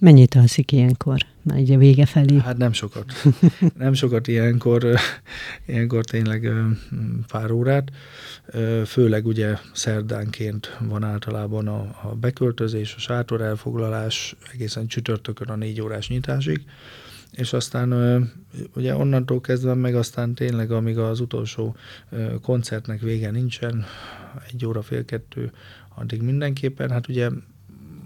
Mennyit 0.00 0.34
alszik 0.34 0.72
ilyenkor? 0.72 1.18
Már 1.42 1.58
így 1.58 1.70
a 1.70 1.78
vége 1.78 2.06
felé. 2.06 2.38
Hát 2.38 2.56
nem 2.56 2.72
sokat. 2.72 3.12
Nem 3.78 3.92
sokat 3.92 4.28
ilyenkor, 4.28 4.86
ilyenkor 5.66 6.04
tényleg 6.04 6.50
pár 7.26 7.50
órát. 7.50 7.90
Főleg 8.86 9.26
ugye 9.26 9.56
szerdánként 9.72 10.76
van 10.80 11.04
általában 11.04 11.68
a, 11.68 11.80
a 12.02 12.14
beköltözés, 12.20 12.94
a 12.96 12.98
sátor 12.98 13.40
elfoglalás, 13.40 14.36
egészen 14.52 14.86
csütörtökön 14.86 15.48
a 15.48 15.56
négy 15.56 15.80
órás 15.80 16.08
nyitásig 16.08 16.64
és 17.32 17.52
aztán 17.52 17.92
ugye 18.74 18.94
onnantól 18.94 19.40
kezdve 19.40 19.74
meg 19.74 19.94
aztán 19.94 20.34
tényleg, 20.34 20.70
amíg 20.70 20.98
az 20.98 21.20
utolsó 21.20 21.76
koncertnek 22.42 23.00
vége 23.00 23.30
nincsen, 23.30 23.84
egy 24.52 24.66
óra, 24.66 24.82
fél 24.82 25.04
kettő, 25.04 25.52
addig 25.94 26.22
mindenképpen, 26.22 26.90
hát 26.90 27.08
ugye 27.08 27.28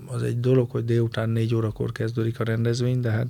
az 0.06 0.22
egy 0.22 0.40
dolog, 0.40 0.70
hogy 0.70 0.84
délután 0.84 1.28
négy 1.28 1.54
órakor 1.54 1.92
kezdődik 1.92 2.40
a 2.40 2.44
rendezvény, 2.44 3.00
de 3.00 3.10
hát 3.10 3.26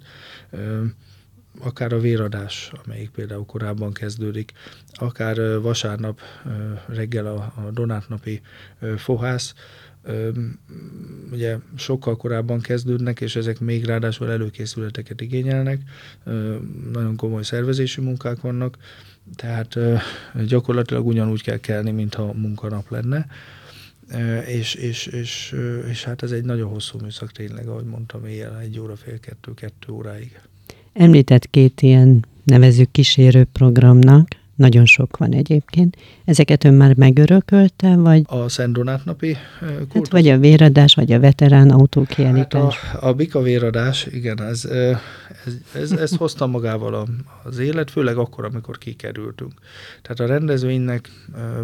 akár 1.61 1.93
a 1.93 1.99
véradás, 1.99 2.73
amelyik 2.85 3.11
például 3.11 3.45
korábban 3.47 3.93
kezdődik, 3.93 4.53
akár 4.93 5.61
vasárnap 5.61 6.21
reggel 6.87 7.27
a, 7.27 7.53
a 7.57 7.71
donátnapi 7.73 8.41
fohász, 8.97 9.55
ugye 11.33 11.59
sokkal 11.77 12.17
korábban 12.17 12.61
kezdődnek, 12.61 13.21
és 13.21 13.37
ezek 13.37 13.61
még 13.61 13.85
ráadásul 13.85 14.31
előkészületeket 14.31 15.21
igényelnek, 15.21 15.81
nagyon 16.93 17.17
komoly 17.17 17.43
szervezési 17.43 18.01
munkák 18.01 18.41
vannak, 18.41 18.77
tehát 19.37 19.79
gyakorlatilag 20.47 21.07
ugyanúgy 21.07 21.43
kell 21.43 21.59
kelni, 21.59 21.91
mintha 21.91 22.33
munkanap 22.33 22.91
lenne, 22.91 23.27
és, 24.47 24.75
és, 24.75 25.07
és, 25.07 25.55
és 25.91 26.05
hát 26.05 26.23
ez 26.23 26.31
egy 26.31 26.45
nagyon 26.45 26.71
hosszú 26.71 26.99
műszak 27.03 27.33
tényleg, 27.33 27.69
ahogy 27.69 27.85
mondtam, 27.85 28.27
éjjel 28.27 28.59
egy 28.59 28.79
óra, 28.79 28.97
fél 28.97 29.21
kettő, 29.21 29.55
kettő 29.55 29.93
óráig. 29.93 30.41
Említett 30.93 31.51
két 31.51 31.81
ilyen 31.81 32.25
nevezük 32.45 32.91
kísérő 32.91 33.45
programnak, 33.53 34.29
nagyon 34.57 34.85
sok 34.85 35.17
van 35.17 35.33
egyébként. 35.33 35.97
Ezeket 36.25 36.65
ön 36.65 36.75
már 36.75 36.97
megörökölte, 36.97 37.97
vagy? 37.97 38.23
A 38.27 38.49
Szent 38.49 38.73
Donát 38.73 39.05
napi 39.05 39.37
kultusz. 39.61 39.89
Hát 39.93 40.09
vagy 40.09 40.29
a 40.29 40.39
véradás, 40.39 40.95
vagy 40.95 41.13
a 41.13 41.21
veterán 41.21 41.71
autókiállítás. 41.71 42.77
Hát 42.77 43.03
a, 43.03 43.09
a 43.09 43.15
bika 43.15 43.43
véradás, 43.43 44.07
igen, 44.11 44.43
ez, 44.43 44.65
ez, 44.65 45.53
ez, 45.75 45.93
ez 45.93 46.17
hozta 46.23 46.47
magával 46.47 46.95
a, 46.95 47.07
az 47.43 47.59
élet, 47.59 47.91
főleg 47.91 48.17
akkor, 48.17 48.45
amikor 48.45 48.79
kikerültünk. 48.79 49.53
Tehát 50.03 50.21
a 50.21 50.27
rendezvénynek 50.27 51.11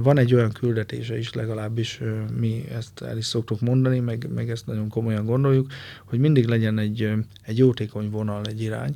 van 0.02 0.18
egy 0.18 0.34
olyan 0.34 0.52
küldetése 0.52 1.18
is, 1.18 1.32
legalábbis 1.32 2.00
mi 2.38 2.64
ezt 2.76 3.02
el 3.02 3.16
is 3.16 3.24
szoktuk 3.24 3.60
mondani, 3.60 3.98
meg, 3.98 4.28
meg 4.34 4.50
ezt 4.50 4.66
nagyon 4.66 4.88
komolyan 4.88 5.24
gondoljuk, 5.24 5.72
hogy 6.04 6.18
mindig 6.18 6.46
legyen 6.46 6.78
egy, 6.78 7.10
egy 7.42 7.58
jótékony 7.58 8.10
vonal, 8.10 8.44
egy 8.44 8.62
irány, 8.62 8.94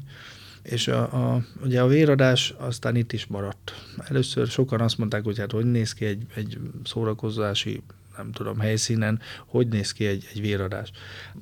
és 0.64 0.88
a, 0.88 1.02
a, 1.02 1.44
ugye 1.62 1.83
a 1.83 1.87
véradás 1.87 2.54
aztán 2.59 2.97
itt 2.97 3.12
is 3.12 3.26
maradt. 3.26 3.73
Először 4.09 4.47
sokan 4.47 4.80
azt 4.80 4.99
mondták, 4.99 5.25
hogy 5.25 5.38
hát 5.38 5.52
hogy 5.52 5.71
néz 5.71 5.92
ki 5.92 6.04
egy, 6.04 6.26
egy 6.35 6.59
szórakozási 6.85 7.83
nem 8.16 8.33
tudom, 8.33 8.59
helyszínen, 8.59 9.21
hogy 9.47 9.68
néz 9.68 9.92
ki 9.92 10.06
egy, 10.06 10.28
egy 10.33 10.40
véradás. 10.40 10.90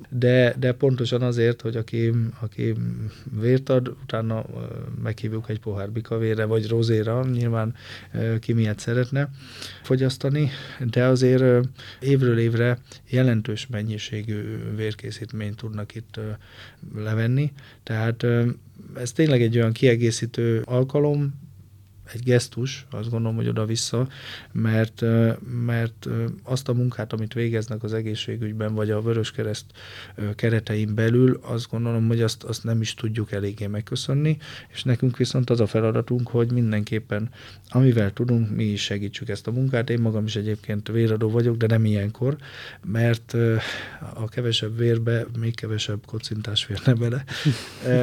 De, 0.09 0.55
de 0.59 0.71
pontosan 0.71 1.21
azért, 1.21 1.61
hogy 1.61 1.75
aki, 1.75 2.11
aki 2.39 2.73
vért 3.39 3.69
ad, 3.69 3.87
utána 3.87 4.45
meghívjuk 5.03 5.49
egy 5.49 5.59
pohár 5.59 5.91
bikavére, 5.91 6.45
vagy 6.45 6.67
rozéra, 6.67 7.25
nyilván 7.25 7.75
ki 8.39 8.53
miért 8.53 8.79
szeretne 8.79 9.29
fogyasztani, 9.81 10.49
de 10.79 11.05
azért 11.05 11.67
évről 11.99 12.39
évre 12.39 12.79
jelentős 13.09 13.67
mennyiségű 13.67 14.57
vérkészítményt 14.75 15.55
tudnak 15.55 15.95
itt 15.95 16.19
levenni, 16.95 17.51
tehát 17.83 18.25
ez 18.95 19.11
tényleg 19.11 19.41
egy 19.41 19.57
olyan 19.57 19.71
kiegészítő 19.71 20.61
alkalom, 20.65 21.41
egy 22.13 22.23
gesztus, 22.23 22.85
azt 22.91 23.09
gondolom, 23.09 23.35
hogy 23.35 23.47
oda-vissza, 23.47 24.07
mert, 24.51 25.03
mert 25.65 26.07
azt 26.43 26.69
a 26.69 26.73
munkát, 26.73 27.13
amit 27.13 27.33
végeznek 27.33 27.83
az 27.83 27.93
egészségügyben, 27.93 28.73
vagy 28.73 28.91
a 28.91 29.01
Vöröskereszt 29.01 29.65
keretein 30.35 30.95
belül, 30.95 31.39
azt 31.41 31.69
gondolom, 31.69 32.07
hogy 32.07 32.21
azt, 32.21 32.43
azt 32.43 32.63
nem 32.63 32.81
is 32.81 32.93
tudjuk 32.93 33.31
eléggé 33.31 33.67
megköszönni, 33.67 34.37
és 34.73 34.83
nekünk 34.83 35.17
viszont 35.17 35.49
az 35.49 35.59
a 35.59 35.67
feladatunk, 35.67 36.27
hogy 36.27 36.51
mindenképpen, 36.51 37.29
amivel 37.69 38.13
tudunk, 38.13 38.55
mi 38.55 38.63
is 38.63 38.83
segítsük 38.83 39.29
ezt 39.29 39.47
a 39.47 39.51
munkát. 39.51 39.89
Én 39.89 39.99
magam 39.99 40.25
is 40.25 40.35
egyébként 40.35 40.87
véradó 40.87 41.29
vagyok, 41.29 41.57
de 41.57 41.67
nem 41.67 41.85
ilyenkor, 41.85 42.37
mert 42.83 43.35
a 44.13 44.27
kevesebb 44.29 44.77
vérbe 44.77 45.25
még 45.39 45.55
kevesebb 45.55 46.05
kocintás 46.05 46.63
férne 46.63 46.93
bele. 46.93 47.23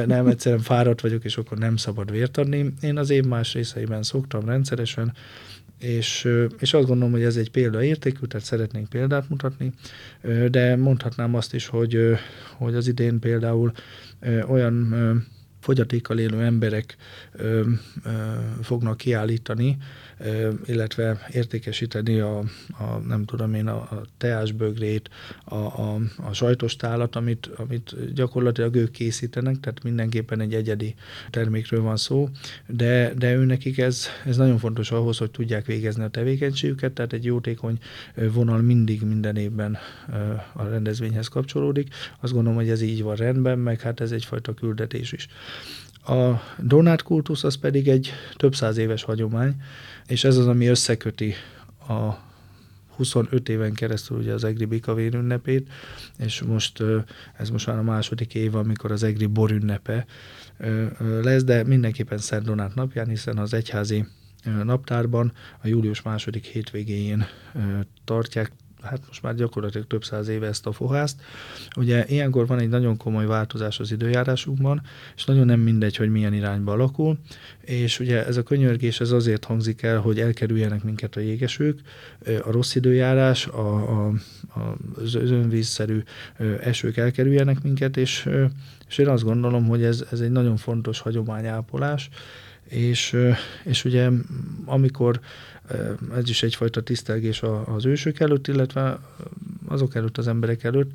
Nem, 0.05 0.27
egyszerűen 0.27 0.61
fáradt 0.61 1.01
vagyok, 1.01 1.23
és 1.23 1.37
akkor 1.37 1.57
nem 1.57 1.75
szabad 1.75 2.11
vért 2.11 2.37
adni. 2.37 2.73
Én 2.81 2.97
az 2.97 3.09
év 3.09 3.23
más 3.23 3.53
részeiben 3.53 4.00
órán 4.01 4.03
szoktam 4.03 4.45
rendszeresen, 4.45 5.13
és, 5.79 6.27
és 6.59 6.73
azt 6.73 6.87
gondolom, 6.87 7.11
hogy 7.11 7.23
ez 7.23 7.35
egy 7.35 7.51
példaértékű, 7.51 8.25
tehát 8.25 8.45
szeretnénk 8.45 8.89
példát 8.89 9.29
mutatni, 9.29 9.71
de 10.49 10.75
mondhatnám 10.75 11.35
azt 11.35 11.53
is, 11.53 11.67
hogy, 11.67 12.17
hogy 12.57 12.75
az 12.75 12.87
idén 12.87 13.19
például 13.19 13.71
olyan 14.47 14.95
fogyatékkal 15.59 16.19
élő 16.19 16.41
emberek 16.41 16.95
fognak 18.61 18.97
kiállítani, 18.97 19.77
illetve 20.65 21.17
értékesíteni 21.31 22.19
a, 22.19 22.37
a 22.79 22.97
nem 23.07 23.25
tudom 23.25 23.53
én, 23.53 23.67
a, 23.67 23.75
a 23.75 24.01
teásbögrét, 24.17 25.09
a, 25.43 25.55
a, 25.55 25.99
a 26.15 26.33
sajtos 26.33 26.75
tálat, 26.75 27.15
amit, 27.15 27.49
amit 27.55 28.13
gyakorlatilag 28.13 28.75
ők 28.75 28.91
készítenek, 28.91 29.59
tehát 29.59 29.83
mindenképpen 29.83 30.39
egy 30.39 30.53
egyedi 30.53 30.95
termékről 31.29 31.81
van 31.81 31.97
szó, 31.97 32.29
de, 32.67 33.13
de 33.13 33.35
őnekik 33.35 33.77
ez, 33.77 34.05
ez 34.25 34.37
nagyon 34.37 34.57
fontos 34.57 34.91
ahhoz, 34.91 35.17
hogy 35.17 35.31
tudják 35.31 35.65
végezni 35.65 36.03
a 36.03 36.09
tevékenységüket, 36.09 36.91
tehát 36.91 37.13
egy 37.13 37.25
jótékony 37.25 37.79
vonal 38.15 38.61
mindig 38.61 39.01
minden 39.01 39.35
évben 39.35 39.77
a 40.53 40.63
rendezvényhez 40.63 41.27
kapcsolódik. 41.27 41.93
Azt 42.19 42.33
gondolom, 42.33 42.57
hogy 42.57 42.69
ez 42.69 42.81
így 42.81 43.03
van 43.03 43.15
rendben, 43.15 43.59
meg 43.59 43.81
hát 43.81 43.99
ez 43.99 44.11
egyfajta 44.11 44.53
küldetés 44.53 45.11
is. 45.11 45.27
A 46.11 46.41
donát 46.59 47.03
kultusz 47.03 47.43
az 47.43 47.55
pedig 47.55 47.87
egy 47.87 48.11
több 48.35 48.55
száz 48.55 48.77
éves 48.77 49.03
hagyomány, 49.03 49.55
és 50.07 50.23
ez 50.23 50.37
az, 50.37 50.47
ami 50.47 50.65
összeköti 50.65 51.33
a 51.87 52.11
25 52.95 53.49
éven 53.49 53.73
keresztül 53.73 54.17
ugye 54.17 54.33
az 54.33 54.43
EGRI 54.43 54.65
Bikavér 54.65 55.13
ünnepét, 55.13 55.69
és 56.17 56.41
most 56.41 56.83
ez 57.37 57.49
most 57.49 57.67
már 57.67 57.77
a 57.77 57.83
második 57.83 58.35
év, 58.35 58.55
amikor 58.55 58.91
az 58.91 59.03
EGRI 59.03 59.25
bor 59.25 59.51
ünnepe 59.51 60.05
lesz, 61.21 61.43
de 61.43 61.63
mindenképpen 61.63 62.17
Szent 62.17 62.45
Donát 62.45 62.75
napján, 62.75 63.07
hiszen 63.07 63.37
az 63.37 63.53
egyházi 63.53 64.05
naptárban 64.63 65.31
a 65.61 65.67
július 65.67 66.01
második 66.01 66.45
hétvégéjén 66.45 67.25
tartják 68.05 68.51
hát 68.81 69.01
most 69.07 69.21
már 69.21 69.35
gyakorlatilag 69.35 69.87
több 69.87 70.03
száz 70.03 70.27
éve 70.27 70.47
ezt 70.47 70.65
a 70.65 70.71
fohászt. 70.71 71.21
Ugye 71.75 72.05
ilyenkor 72.07 72.47
van 72.47 72.59
egy 72.59 72.69
nagyon 72.69 72.97
komoly 72.97 73.25
változás 73.25 73.79
az 73.79 73.91
időjárásunkban, 73.91 74.81
és 75.15 75.25
nagyon 75.25 75.45
nem 75.45 75.59
mindegy, 75.59 75.95
hogy 75.95 76.09
milyen 76.09 76.33
irányba 76.33 76.71
alakul, 76.71 77.19
és 77.61 77.99
ugye 77.99 78.25
ez 78.25 78.37
a 78.37 78.43
könyörgés 78.43 78.99
ez 78.99 79.11
azért 79.11 79.43
hangzik 79.43 79.81
el, 79.81 79.99
hogy 79.99 80.19
elkerüljenek 80.19 80.83
minket 80.83 81.15
a 81.15 81.19
jégesők, 81.19 81.79
a 82.43 82.51
rossz 82.51 82.75
időjárás, 82.75 83.47
a, 83.47 83.75
a, 83.75 84.13
a, 84.53 84.75
az 85.01 85.15
önvízszerű 85.15 86.03
esők 86.61 86.97
elkerüljenek 86.97 87.63
minket, 87.63 87.97
és, 87.97 88.29
és 88.87 88.97
én 88.97 89.07
azt 89.07 89.23
gondolom, 89.23 89.67
hogy 89.67 89.83
ez, 89.83 90.05
ez 90.11 90.19
egy 90.19 90.31
nagyon 90.31 90.57
fontos 90.57 90.99
hagyományápolás, 90.99 92.09
és, 92.63 93.17
és 93.63 93.85
ugye 93.85 94.09
amikor 94.65 95.19
ez 96.15 96.29
is 96.29 96.43
egyfajta 96.43 96.81
tisztelgés 96.81 97.41
az 97.65 97.85
ősök 97.85 98.19
előtt, 98.19 98.47
illetve 98.47 98.99
azok 99.67 99.95
előtt, 99.95 100.17
az 100.17 100.27
emberek 100.27 100.63
előtt, 100.63 100.91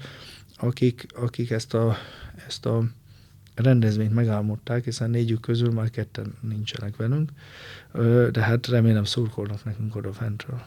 akik, 0.56 1.06
akik 1.14 1.50
ezt, 1.50 1.75
a, 1.75 1.96
ezt 2.46 2.66
a 2.66 2.85
rendezvényt 3.54 4.14
megálmodták, 4.14 4.85
hiszen 4.85 5.11
négyük 5.11 5.40
közül 5.40 5.70
már 5.70 5.90
ketten 5.90 6.35
nincsenek 6.40 6.96
velünk, 6.96 7.30
de 8.32 8.40
hát 8.40 8.66
remélem 8.66 9.04
szurkolnak 9.04 9.64
nekünk 9.64 9.96
oda 9.96 10.12
fentről. 10.12 10.62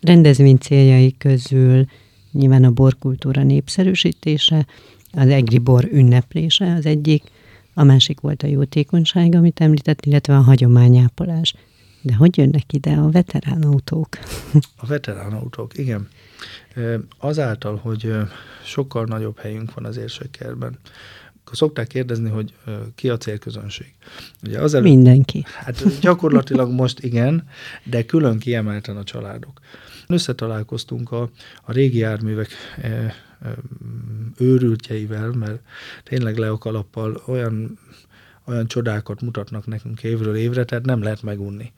Rendezvény 0.00 0.56
céljai 0.56 1.16
közül 1.16 1.86
nyilván 2.32 2.64
a 2.64 2.70
borkultúra 2.70 3.42
népszerűsítése, 3.42 4.66
az 5.12 5.28
egri 5.28 5.58
bor 5.58 5.84
ünneplése 5.84 6.74
az 6.74 6.86
egyik, 6.86 7.22
a 7.78 7.84
másik 7.84 8.20
volt 8.20 8.42
a 8.42 8.46
jótékonyság, 8.46 9.34
amit 9.34 9.60
említett, 9.60 10.04
illetve 10.04 10.36
a 10.36 10.40
hagyományápolás. 10.40 11.54
De 12.02 12.14
hogy 12.14 12.36
jönnek 12.36 12.72
ide 12.72 12.92
a 12.92 13.10
veterán 13.10 13.62
autók? 13.62 14.08
A 14.76 14.86
veterán 14.86 15.32
autók, 15.32 15.78
igen. 15.78 16.08
Azáltal, 17.18 17.76
hogy 17.76 18.12
sokkal 18.64 19.04
nagyobb 19.04 19.38
helyünk 19.38 19.74
van 19.74 19.84
az 19.84 19.96
érsekkerben, 19.96 20.78
szokták 21.52 21.86
kérdezni, 21.86 22.30
hogy 22.30 22.54
ki 22.94 23.08
a 23.08 23.16
célközönség. 23.16 23.94
Ugye 24.42 24.60
az 24.60 24.74
előtt, 24.74 24.88
Mindenki. 24.88 25.44
Hát 25.46 26.00
gyakorlatilag 26.00 26.70
most 26.70 27.00
igen, 27.00 27.48
de 27.84 28.04
külön 28.04 28.38
kiemelten 28.38 28.96
a 28.96 29.04
családok. 29.04 29.60
Összetalálkoztunk 30.06 31.12
a, 31.12 31.30
a 31.62 31.72
régi 31.72 31.98
járművek 31.98 32.48
őrültjeivel, 34.38 35.30
mert 35.30 35.60
tényleg 36.02 36.36
le 36.36 36.50
a 36.50 36.58
kalappal 36.58 37.22
olyan 37.26 37.78
olyan 38.48 38.66
csodákat 38.66 39.20
mutatnak 39.20 39.66
nekünk 39.66 40.02
évről 40.02 40.36
évre, 40.36 40.64
tehát 40.64 40.84
nem 40.84 41.02
lehet 41.02 41.22
megunni. 41.22 41.72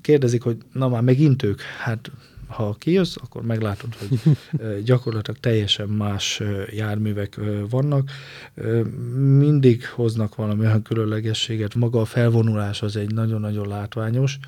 Kérdezik, 0.00 0.42
hogy 0.42 0.56
na 0.72 0.88
már 0.88 1.02
megint 1.02 1.42
ők, 1.42 1.60
hát 1.60 2.10
ha 2.46 2.76
kijössz, 2.78 3.16
akkor 3.16 3.42
meglátod, 3.42 3.94
hogy 3.94 4.18
gyakorlatilag 4.84 5.40
teljesen 5.40 5.88
más 5.88 6.42
járművek 6.70 7.40
vannak. 7.70 8.10
Mindig 9.38 9.86
hoznak 9.86 10.34
valami 10.34 10.60
olyan 10.60 10.82
különlegességet. 10.82 11.74
Maga 11.74 12.00
a 12.00 12.04
felvonulás 12.04 12.82
az 12.82 12.96
egy 12.96 13.14
nagyon-nagyon 13.14 13.68
látványos. 13.68 14.38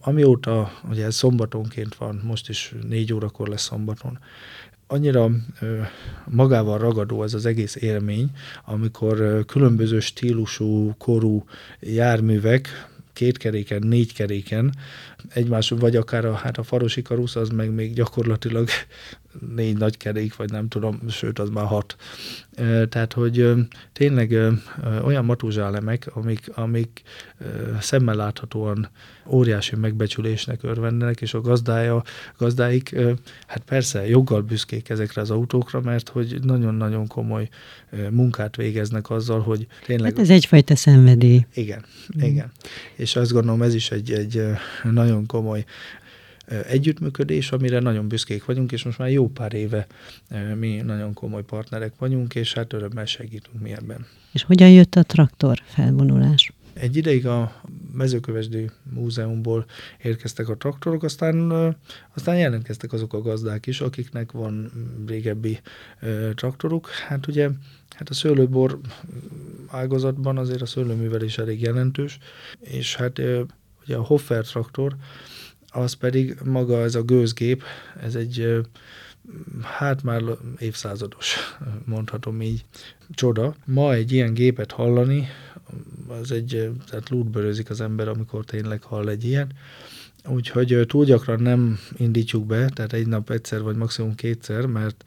Amióta, 0.00 0.72
ugye 0.90 1.04
ez 1.04 1.14
szombatonként 1.14 1.94
van, 1.94 2.20
most 2.24 2.48
is 2.48 2.74
négy 2.88 3.12
órakor 3.12 3.48
lesz 3.48 3.62
szombaton, 3.62 4.18
annyira 4.90 5.30
magával 6.24 6.78
ragadó 6.78 7.22
ez 7.22 7.34
az 7.34 7.46
egész 7.46 7.76
élmény, 7.76 8.30
amikor 8.64 9.44
különböző 9.46 10.00
stílusú, 10.00 10.94
korú 10.98 11.44
járművek, 11.80 12.88
két 13.12 13.38
keréken, 13.38 13.82
négy 13.86 14.14
keréken, 14.14 14.74
egymás, 15.28 15.70
vagy 15.70 15.96
akár 15.96 16.24
a, 16.24 16.34
hát 16.34 16.58
a 16.58 16.62
farosi 16.62 17.02
karusz, 17.02 17.36
az 17.36 17.48
meg 17.48 17.74
még 17.74 17.94
gyakorlatilag 17.94 18.68
négy 19.54 19.76
nagy 19.76 19.96
kerék, 19.96 20.36
vagy 20.36 20.50
nem 20.50 20.68
tudom, 20.68 21.00
sőt, 21.08 21.38
az 21.38 21.48
már 21.48 21.66
hat. 21.66 21.96
Tehát, 22.88 23.12
hogy 23.12 23.52
tényleg 23.92 24.38
olyan 25.02 25.24
matúzsálemek, 25.24 26.10
amik, 26.14 26.50
amik 26.54 27.02
szemmel 27.80 28.14
láthatóan 28.14 28.88
óriási 29.26 29.76
megbecsülésnek 29.76 30.62
örvendenek, 30.62 31.20
és 31.20 31.34
a 31.34 31.40
gazdája, 31.40 32.02
gazdáik, 32.38 32.96
hát 33.46 33.62
persze 33.64 34.08
joggal 34.08 34.42
büszkék 34.42 34.88
ezekre 34.88 35.20
az 35.20 35.30
autókra, 35.30 35.80
mert 35.80 36.08
hogy 36.08 36.38
nagyon-nagyon 36.42 37.06
komoly 37.06 37.48
munkát 38.10 38.56
végeznek 38.56 39.10
azzal, 39.10 39.40
hogy 39.40 39.66
tényleg... 39.86 40.10
Hát 40.10 40.20
ez 40.20 40.30
egyfajta 40.30 40.76
szenvedély. 40.76 41.46
Igen, 41.54 41.84
mm. 42.18 42.26
igen. 42.26 42.52
És 42.94 43.16
azt 43.16 43.32
gondolom, 43.32 43.62
ez 43.62 43.74
is 43.74 43.90
egy, 43.90 44.12
egy 44.12 44.42
nagyon 44.82 45.26
komoly 45.26 45.64
együttműködés, 46.66 47.52
amire 47.52 47.78
nagyon 47.78 48.08
büszkék 48.08 48.44
vagyunk, 48.44 48.72
és 48.72 48.84
most 48.84 48.98
már 48.98 49.10
jó 49.10 49.28
pár 49.28 49.54
éve 49.54 49.86
mi 50.54 50.76
nagyon 50.76 51.12
komoly 51.12 51.44
partnerek 51.44 51.92
vagyunk, 51.98 52.34
és 52.34 52.52
hát 52.52 52.72
örömmel 52.72 53.04
segítünk 53.04 53.60
mi 53.60 53.72
ebben. 53.72 54.06
És 54.32 54.42
hogyan 54.42 54.70
jött 54.70 54.94
a 54.94 55.02
traktor 55.02 55.62
felvonulás? 55.64 56.52
Egy 56.72 56.96
ideig 56.96 57.26
a 57.26 57.62
mezőkövesdi 57.92 58.70
múzeumból 58.94 59.66
érkeztek 60.02 60.48
a 60.48 60.56
traktorok, 60.56 61.02
aztán, 61.02 61.50
aztán 62.14 62.38
jelentkeztek 62.38 62.92
azok 62.92 63.12
a 63.12 63.22
gazdák 63.22 63.66
is, 63.66 63.80
akiknek 63.80 64.32
van 64.32 64.70
régebbi 65.06 65.60
traktoruk. 66.34 66.88
Hát 66.88 67.26
ugye 67.26 67.48
hát 67.90 68.08
a 68.08 68.14
szőlőbor 68.14 68.80
ágazatban 69.66 70.38
azért 70.38 70.62
a 70.62 70.66
szőlőművelés 70.66 71.38
elég 71.38 71.60
jelentős, 71.60 72.18
és 72.60 72.96
hát 72.96 73.18
ugye 73.86 73.96
a 73.96 74.02
Hoffer 74.02 74.44
traktor, 74.44 74.96
az 75.70 75.92
pedig 75.92 76.36
maga 76.44 76.82
ez 76.82 76.94
a 76.94 77.02
gőzgép, 77.02 77.62
ez 78.02 78.14
egy 78.14 78.60
hát 79.62 80.02
már 80.02 80.22
évszázados, 80.58 81.36
mondhatom 81.84 82.42
így, 82.42 82.64
csoda. 83.10 83.54
Ma 83.64 83.92
egy 83.92 84.12
ilyen 84.12 84.34
gépet 84.34 84.72
hallani, 84.72 85.28
az 86.06 86.32
egy, 86.32 86.70
tehát 86.90 87.08
lútbörözik 87.08 87.70
az 87.70 87.80
ember, 87.80 88.08
amikor 88.08 88.44
tényleg 88.44 88.82
hall 88.82 89.08
egy 89.08 89.24
ilyen. 89.24 89.52
Úgyhogy 90.26 90.84
túl 90.86 91.04
gyakran 91.04 91.40
nem 91.40 91.78
indítjuk 91.96 92.46
be, 92.46 92.68
tehát 92.68 92.92
egy 92.92 93.06
nap 93.06 93.30
egyszer 93.30 93.62
vagy 93.62 93.76
maximum 93.76 94.14
kétszer, 94.14 94.66
mert 94.66 95.04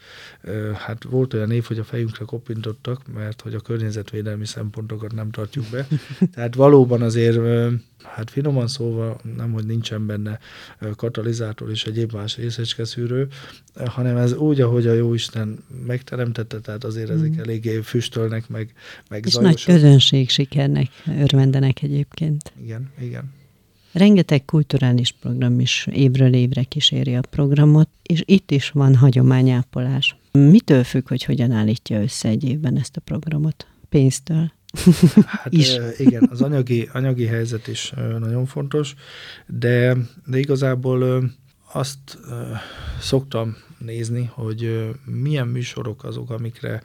hát 0.73 1.03
volt 1.03 1.33
olyan 1.33 1.51
év, 1.51 1.63
hogy 1.63 1.79
a 1.79 1.83
fejünkre 1.83 2.25
kopintottak, 2.25 3.01
mert 3.13 3.41
hogy 3.41 3.53
a 3.53 3.59
környezetvédelmi 3.59 4.45
szempontokat 4.45 5.13
nem 5.13 5.31
tartjuk 5.31 5.65
be. 5.71 5.87
Tehát 6.33 6.55
valóban 6.55 7.01
azért, 7.01 7.39
hát 8.03 8.29
finoman 8.29 8.67
szólva 8.67 9.19
nem, 9.37 9.51
hogy 9.51 9.65
nincsen 9.65 10.05
benne 10.05 10.39
katalizátor 10.95 11.69
és 11.69 11.85
egyéb 11.85 12.13
más 12.13 12.37
részecskeszűrő, 12.37 13.27
hanem 13.85 14.17
ez 14.17 14.33
úgy, 14.33 14.61
ahogy 14.61 14.87
a 14.87 14.93
Jóisten 14.93 15.63
megteremtette, 15.85 16.59
tehát 16.59 16.83
azért 16.83 17.09
ezek 17.09 17.35
mm. 17.35 17.39
eléggé 17.39 17.81
füstölnek, 17.81 18.49
meg, 18.49 18.73
meg 19.09 19.25
És 19.25 19.31
zajosak. 19.31 19.53
nagy 19.53 19.75
közönség 19.75 20.29
sikernek 20.29 20.87
örvendenek 21.21 21.81
egyébként. 21.81 22.53
Igen, 22.63 22.89
igen. 22.99 23.39
Rengeteg 23.91 24.45
kulturális 24.45 25.11
program 25.11 25.59
is 25.59 25.87
évről 25.91 26.33
évre 26.33 26.63
kíséri 26.63 27.15
a 27.15 27.21
programot, 27.29 27.89
és 28.03 28.23
itt 28.25 28.51
is 28.51 28.69
van 28.69 28.95
hagyományápolás. 28.95 30.15
Mitől 30.31 30.83
függ, 30.83 31.07
hogy 31.07 31.23
hogyan 31.23 31.51
állítja 31.51 32.01
össze 32.01 32.29
egy 32.29 32.43
évben 32.43 32.77
ezt 32.77 32.97
a 32.97 33.01
programot? 33.01 33.67
Pénztől? 33.89 34.51
Hát 35.25 35.53
is. 35.53 35.77
igen, 35.97 36.27
az 36.31 36.41
anyagi, 36.41 36.89
anyagi 36.93 37.25
helyzet 37.25 37.67
is 37.67 37.93
nagyon 38.19 38.45
fontos, 38.45 38.95
de, 39.47 39.97
de 40.25 40.39
igazából 40.39 41.23
azt 41.73 42.19
szoktam 42.99 43.57
nézni, 43.77 44.29
hogy 44.33 44.89
milyen 45.05 45.47
műsorok 45.47 46.03
azok, 46.03 46.29
amikre 46.29 46.81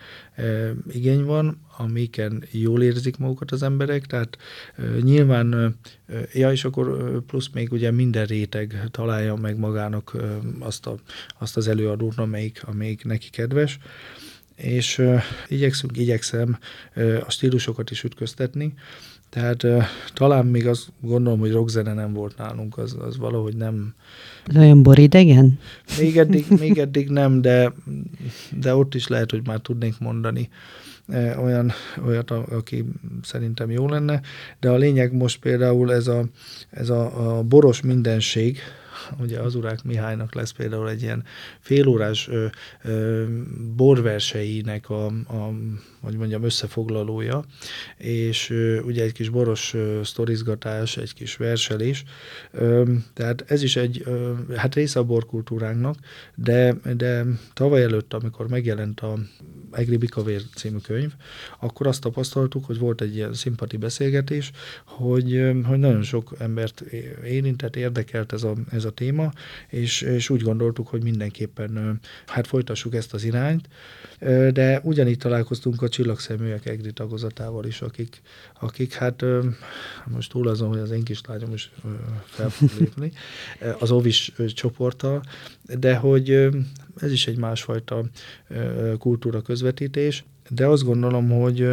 igény 0.91 1.25
van, 1.25 1.61
amiken 1.77 2.45
jól 2.51 2.83
érzik 2.83 3.17
magukat 3.17 3.51
az 3.51 3.63
emberek, 3.63 4.07
tehát 4.07 4.39
nyilván, 5.01 5.77
ja, 6.33 6.53
és 6.53 6.65
akkor 6.65 7.11
plusz 7.27 7.49
még 7.53 7.73
ugye 7.73 7.91
minden 7.91 8.27
réteg 8.27 8.89
találja 8.91 9.35
meg 9.35 9.59
magának 9.59 10.17
azt, 10.59 10.87
a, 10.87 10.97
azt 11.39 11.57
az 11.57 11.69
előadót, 11.69 12.19
amelyik, 12.19 12.63
amelyik 12.65 13.05
neki 13.05 13.31
kedves, 13.31 13.79
és 14.55 15.03
igyekszünk, 15.49 15.97
igyekszem 15.97 16.59
a 17.27 17.31
stílusokat 17.31 17.91
is 17.91 18.05
ütköztetni, 18.05 18.75
tehát 19.37 19.63
uh, 19.63 19.85
talán 20.15 20.47
még 20.47 20.67
azt 20.67 20.89
gondolom, 21.01 21.39
hogy 21.39 21.53
rockzene 21.53 21.93
nem 21.93 22.13
volt 22.13 22.37
nálunk, 22.37 22.79
az, 22.79 22.97
az 23.01 23.17
valahogy 23.17 23.57
nem... 23.57 23.95
Az 24.47 24.57
olyan 24.57 24.83
boridegen? 24.83 25.59
Még 25.99 26.19
eddig, 26.19 26.47
még 26.61 26.79
eddig 26.79 27.09
nem, 27.09 27.41
de, 27.41 27.73
de 28.61 28.75
ott 28.75 28.95
is 28.95 29.09
lehet, 29.09 29.31
hogy 29.31 29.47
már 29.47 29.59
tudnék 29.59 29.99
mondani 29.99 30.49
uh, 31.09 31.43
olyan, 31.43 31.73
olyat, 32.07 32.31
aki 32.31 32.85
szerintem 33.23 33.71
jó 33.71 33.89
lenne. 33.89 34.21
De 34.61 34.71
a 34.71 34.77
lényeg 34.77 35.13
most 35.13 35.39
például 35.41 35.93
ez 35.93 36.07
a, 36.07 36.25
ez 36.71 36.89
a, 36.89 37.39
a 37.39 37.43
boros 37.43 37.81
mindenség, 37.81 38.59
ugye 39.19 39.41
az 39.41 39.55
Urák 39.55 39.85
Mihálynak 39.85 40.35
lesz 40.35 40.51
például 40.51 40.89
egy 40.89 41.03
ilyen 41.03 41.25
félórás 41.61 42.29
ö, 42.29 42.47
ö, 42.83 43.25
borverseinek 43.77 44.91
a, 44.91 45.07
a, 45.07 45.53
hogy 46.01 46.17
mondjam, 46.17 46.43
összefoglalója, 46.43 47.45
és 47.97 48.51
ö, 48.51 48.81
ugye 48.81 49.03
egy 49.03 49.13
kis 49.13 49.29
boros 49.29 49.75
ö, 49.75 50.01
sztorizgatás, 50.05 50.97
egy 50.97 51.15
kis 51.15 51.37
verselés, 51.37 52.05
ö, 52.51 52.93
tehát 53.15 53.45
ez 53.47 53.63
is 53.63 53.77
egy, 53.77 54.03
ö, 54.05 54.33
hát 54.57 54.75
része 54.75 54.99
a 54.99 55.05
borkultúránknak, 55.05 55.97
de, 56.35 56.75
de 56.97 57.25
tavaly 57.55 57.83
előtt, 57.83 58.15
amikor 58.15 58.49
megjelent 58.49 59.01
a 59.01 59.19
Egri 59.73 59.97
Bikavér 59.97 60.43
című 60.55 60.79
könyv, 60.79 61.13
akkor 61.61 61.87
azt 61.87 62.01
tapasztaltuk, 62.01 62.65
hogy 62.65 62.79
volt 62.79 63.01
egy 63.01 63.15
ilyen 63.15 63.35
szimpati 63.35 63.77
beszélgetés, 63.77 64.51
hogy, 64.85 65.51
hogy 65.65 65.79
nagyon 65.79 66.03
sok 66.03 66.35
embert 66.39 66.81
érintett, 67.25 67.77
érdekelt 67.77 68.33
ez 68.33 68.43
a, 68.43 68.55
ez 68.71 68.85
a 68.85 68.91
téma, 68.97 69.33
és, 69.69 70.03
és 70.03 70.31
úgy 70.31 70.43
gondoltuk, 70.43 70.89
hogy 70.89 71.03
mindenképpen 71.03 72.01
hát 72.27 72.47
folytassuk 72.47 72.95
ezt 72.95 73.15
az 73.15 73.25
irányt, 73.25 73.69
de 74.53 74.81
ugyanígy 74.83 75.19
találkoztunk 75.19 75.83
a 75.83 75.89
csillagszeműek 75.89 76.67
EGRI 76.67 76.93
tagozatával 76.93 77.65
is, 77.65 77.81
akik, 77.81 78.23
akik 78.61 78.93
hát 78.93 79.25
most 80.07 80.31
túl 80.31 80.49
azon, 80.49 80.69
hogy 80.69 80.79
az 80.79 80.91
én 80.91 81.03
kislányom 81.03 81.53
is 81.53 81.71
fel 82.25 82.51
fog 82.51 82.71
lépni, 82.79 83.13
az 83.79 83.91
OVIS 83.91 84.33
csoporttal, 84.55 85.23
de 85.63 85.97
hogy 85.97 86.31
ez 87.01 87.13
is 87.13 87.27
egy 87.27 87.39
másfajta 87.39 88.05
kultúra 88.99 89.43
közvetítés, 89.43 90.25
de 90.49 90.67
azt 90.67 90.85
gondolom, 90.85 91.31
hogy 91.31 91.69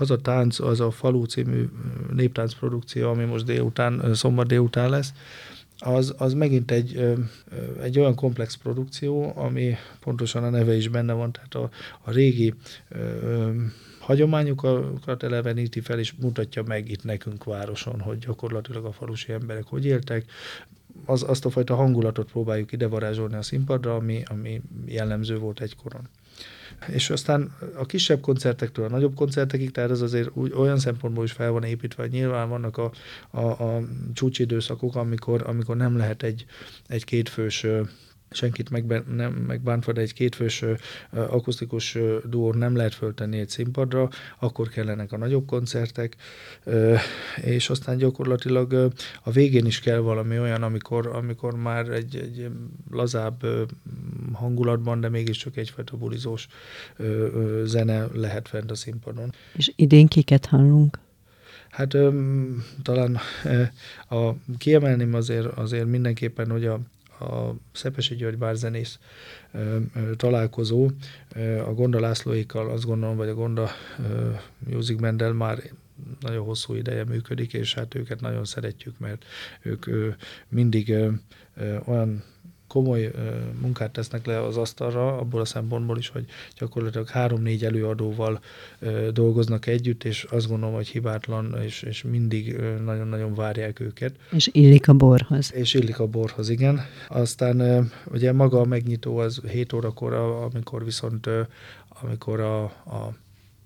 az 0.00 0.10
a 0.10 0.16
tánc, 0.20 0.58
az 0.58 0.80
a 0.80 0.90
Falu 0.90 1.24
című 1.24 1.68
néptánc 2.12 2.54
produkció, 2.54 3.10
ami 3.10 3.24
most 3.24 3.44
délután, 3.44 4.14
szombat 4.14 4.46
délután 4.46 4.90
lesz, 4.90 5.12
az, 5.80 6.14
az 6.18 6.32
megint 6.32 6.70
egy, 6.70 7.16
egy 7.82 7.98
olyan 7.98 8.14
komplex 8.14 8.56
produkció, 8.56 9.32
ami 9.36 9.74
pontosan 10.00 10.44
a 10.44 10.50
neve 10.50 10.76
is 10.76 10.88
benne 10.88 11.12
van, 11.12 11.32
tehát 11.32 11.54
a, 11.54 11.70
a 12.00 12.10
régi 12.10 12.54
hagyományokat 13.98 15.22
eleveníti 15.22 15.80
fel, 15.80 15.98
és 15.98 16.12
mutatja 16.12 16.62
meg 16.62 16.90
itt 16.90 17.04
nekünk 17.04 17.44
városon, 17.44 18.00
hogy 18.00 18.18
gyakorlatilag 18.18 18.84
a 18.84 18.92
falusi 18.92 19.32
emberek 19.32 19.64
hogy 19.66 19.84
éltek, 19.84 20.24
az, 21.04 21.22
azt 21.22 21.44
a 21.44 21.50
fajta 21.50 21.74
hangulatot 21.74 22.30
próbáljuk 22.30 22.72
ide 22.72 22.86
varázsolni 22.86 23.34
a 23.34 23.42
színpadra, 23.42 23.94
ami, 23.94 24.22
ami 24.26 24.60
jellemző 24.86 25.38
volt 25.38 25.60
egykoron. 25.60 26.08
És 26.86 27.10
aztán 27.10 27.52
a 27.74 27.86
kisebb 27.86 28.20
koncertektől 28.20 28.84
a 28.84 28.88
nagyobb 28.88 29.14
koncertekig, 29.14 29.70
tehát 29.70 29.90
ez 29.90 30.00
azért 30.00 30.30
úgy, 30.32 30.52
olyan 30.52 30.78
szempontból 30.78 31.24
is 31.24 31.32
fel 31.32 31.50
van 31.50 31.62
építve, 31.62 32.02
hogy 32.02 32.12
nyilván 32.12 32.48
vannak 32.48 32.76
a, 32.76 32.92
a, 33.30 33.40
a 33.40 33.80
csúcsidőszakok, 34.14 34.96
amikor, 34.96 35.42
amikor 35.46 35.76
nem 35.76 35.96
lehet 35.96 36.22
egy, 36.22 36.44
egy 36.86 37.04
kétfős 37.04 37.66
senkit 38.30 38.70
megben, 38.70 39.04
nem 39.14 39.32
megbántva, 39.32 39.92
de 39.92 40.00
egy 40.00 40.12
kétfős 40.12 40.64
akusztikus 41.10 41.98
duót 42.24 42.54
nem 42.54 42.76
lehet 42.76 42.94
föltenni 42.94 43.38
egy 43.38 43.48
színpadra, 43.48 44.08
akkor 44.38 44.68
kellenek 44.68 45.12
a 45.12 45.16
nagyobb 45.16 45.46
koncertek, 45.46 46.16
és 47.36 47.70
aztán 47.70 47.96
gyakorlatilag 47.96 48.92
a 49.22 49.30
végén 49.30 49.66
is 49.66 49.80
kell 49.80 49.98
valami 49.98 50.38
olyan, 50.38 50.62
amikor, 50.62 51.06
amikor 51.06 51.54
már 51.54 51.88
egy, 51.88 52.16
egy 52.16 52.50
lazább 52.90 53.46
hangulatban, 54.32 55.00
de 55.00 55.08
mégiscsak 55.08 55.56
egyfajta 55.56 55.96
bulizós 55.96 56.46
zene 57.64 58.06
lehet 58.12 58.48
fent 58.48 58.70
a 58.70 58.74
színpadon. 58.74 59.32
És 59.56 59.72
idén 59.76 60.06
kiket 60.06 60.46
hallunk? 60.46 60.98
Hát 61.70 61.94
öm, 61.94 62.64
talán 62.82 63.18
a, 64.08 64.30
kiemelném 64.58 65.14
azért, 65.14 65.46
azért 65.46 65.86
mindenképpen, 65.86 66.50
hogy 66.50 66.66
a 66.66 66.80
a 67.20 67.54
Szepesi 67.72 68.14
György 68.14 68.38
bárzenész 68.38 68.98
találkozó. 70.16 70.90
A 71.66 71.72
Gonda 71.74 72.00
Lászlóékkal, 72.00 72.70
azt 72.70 72.84
gondolom, 72.84 73.16
vagy 73.16 73.28
a 73.28 73.34
Gonda 73.34 73.70
Music 74.58 75.00
Bandel 75.00 75.32
már 75.32 75.62
nagyon 76.20 76.44
hosszú 76.44 76.74
ideje 76.74 77.04
működik, 77.04 77.52
és 77.52 77.74
hát 77.74 77.94
őket 77.94 78.20
nagyon 78.20 78.44
szeretjük, 78.44 78.98
mert 78.98 79.24
ők 79.62 79.86
mindig 80.48 80.94
olyan 81.84 82.22
komoly 82.70 83.10
munkát 83.60 83.90
tesznek 83.90 84.26
le 84.26 84.42
az 84.42 84.56
asztalra, 84.56 85.18
abból 85.18 85.40
a 85.40 85.44
szempontból 85.44 85.98
is, 85.98 86.08
hogy 86.08 86.24
gyakorlatilag 86.58 87.08
három-négy 87.08 87.64
előadóval 87.64 88.40
dolgoznak 89.12 89.66
együtt, 89.66 90.04
és 90.04 90.26
azt 90.30 90.48
gondolom, 90.48 90.74
hogy 90.74 90.88
hibátlan, 90.88 91.56
és, 91.62 91.82
és 91.82 92.02
mindig 92.02 92.56
nagyon-nagyon 92.84 93.34
várják 93.34 93.80
őket. 93.80 94.14
És 94.30 94.48
illik 94.52 94.88
a 94.88 94.92
borhoz. 94.92 95.54
És 95.54 95.74
illik 95.74 95.98
a 95.98 96.06
borhoz, 96.06 96.48
igen. 96.48 96.80
Aztán 97.08 97.88
ugye 98.10 98.32
maga 98.32 98.60
a 98.60 98.64
megnyitó 98.64 99.16
az 99.16 99.40
7 99.50 99.72
órakor, 99.72 100.12
amikor 100.12 100.84
viszont 100.84 101.28
amikor 102.02 102.40
a, 102.40 102.62
a, 102.64 103.14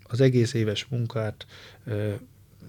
az 0.08 0.20
egész 0.20 0.54
éves 0.54 0.86
munkát 0.90 1.46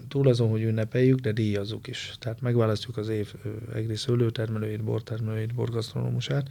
túl 0.08 0.28
azon, 0.28 0.48
hogy 0.48 0.62
ünnepeljük, 0.62 1.18
de 1.18 1.32
díjazzuk 1.32 1.86
is. 1.86 2.14
Tehát 2.18 2.40
megválasztjuk 2.40 2.96
az 2.96 3.08
év 3.08 3.34
egri 3.74 3.96
szőlőtermelőjét, 3.96 4.84
bortermelőjét, 4.84 5.54
borgasztronómusát. 5.54 6.48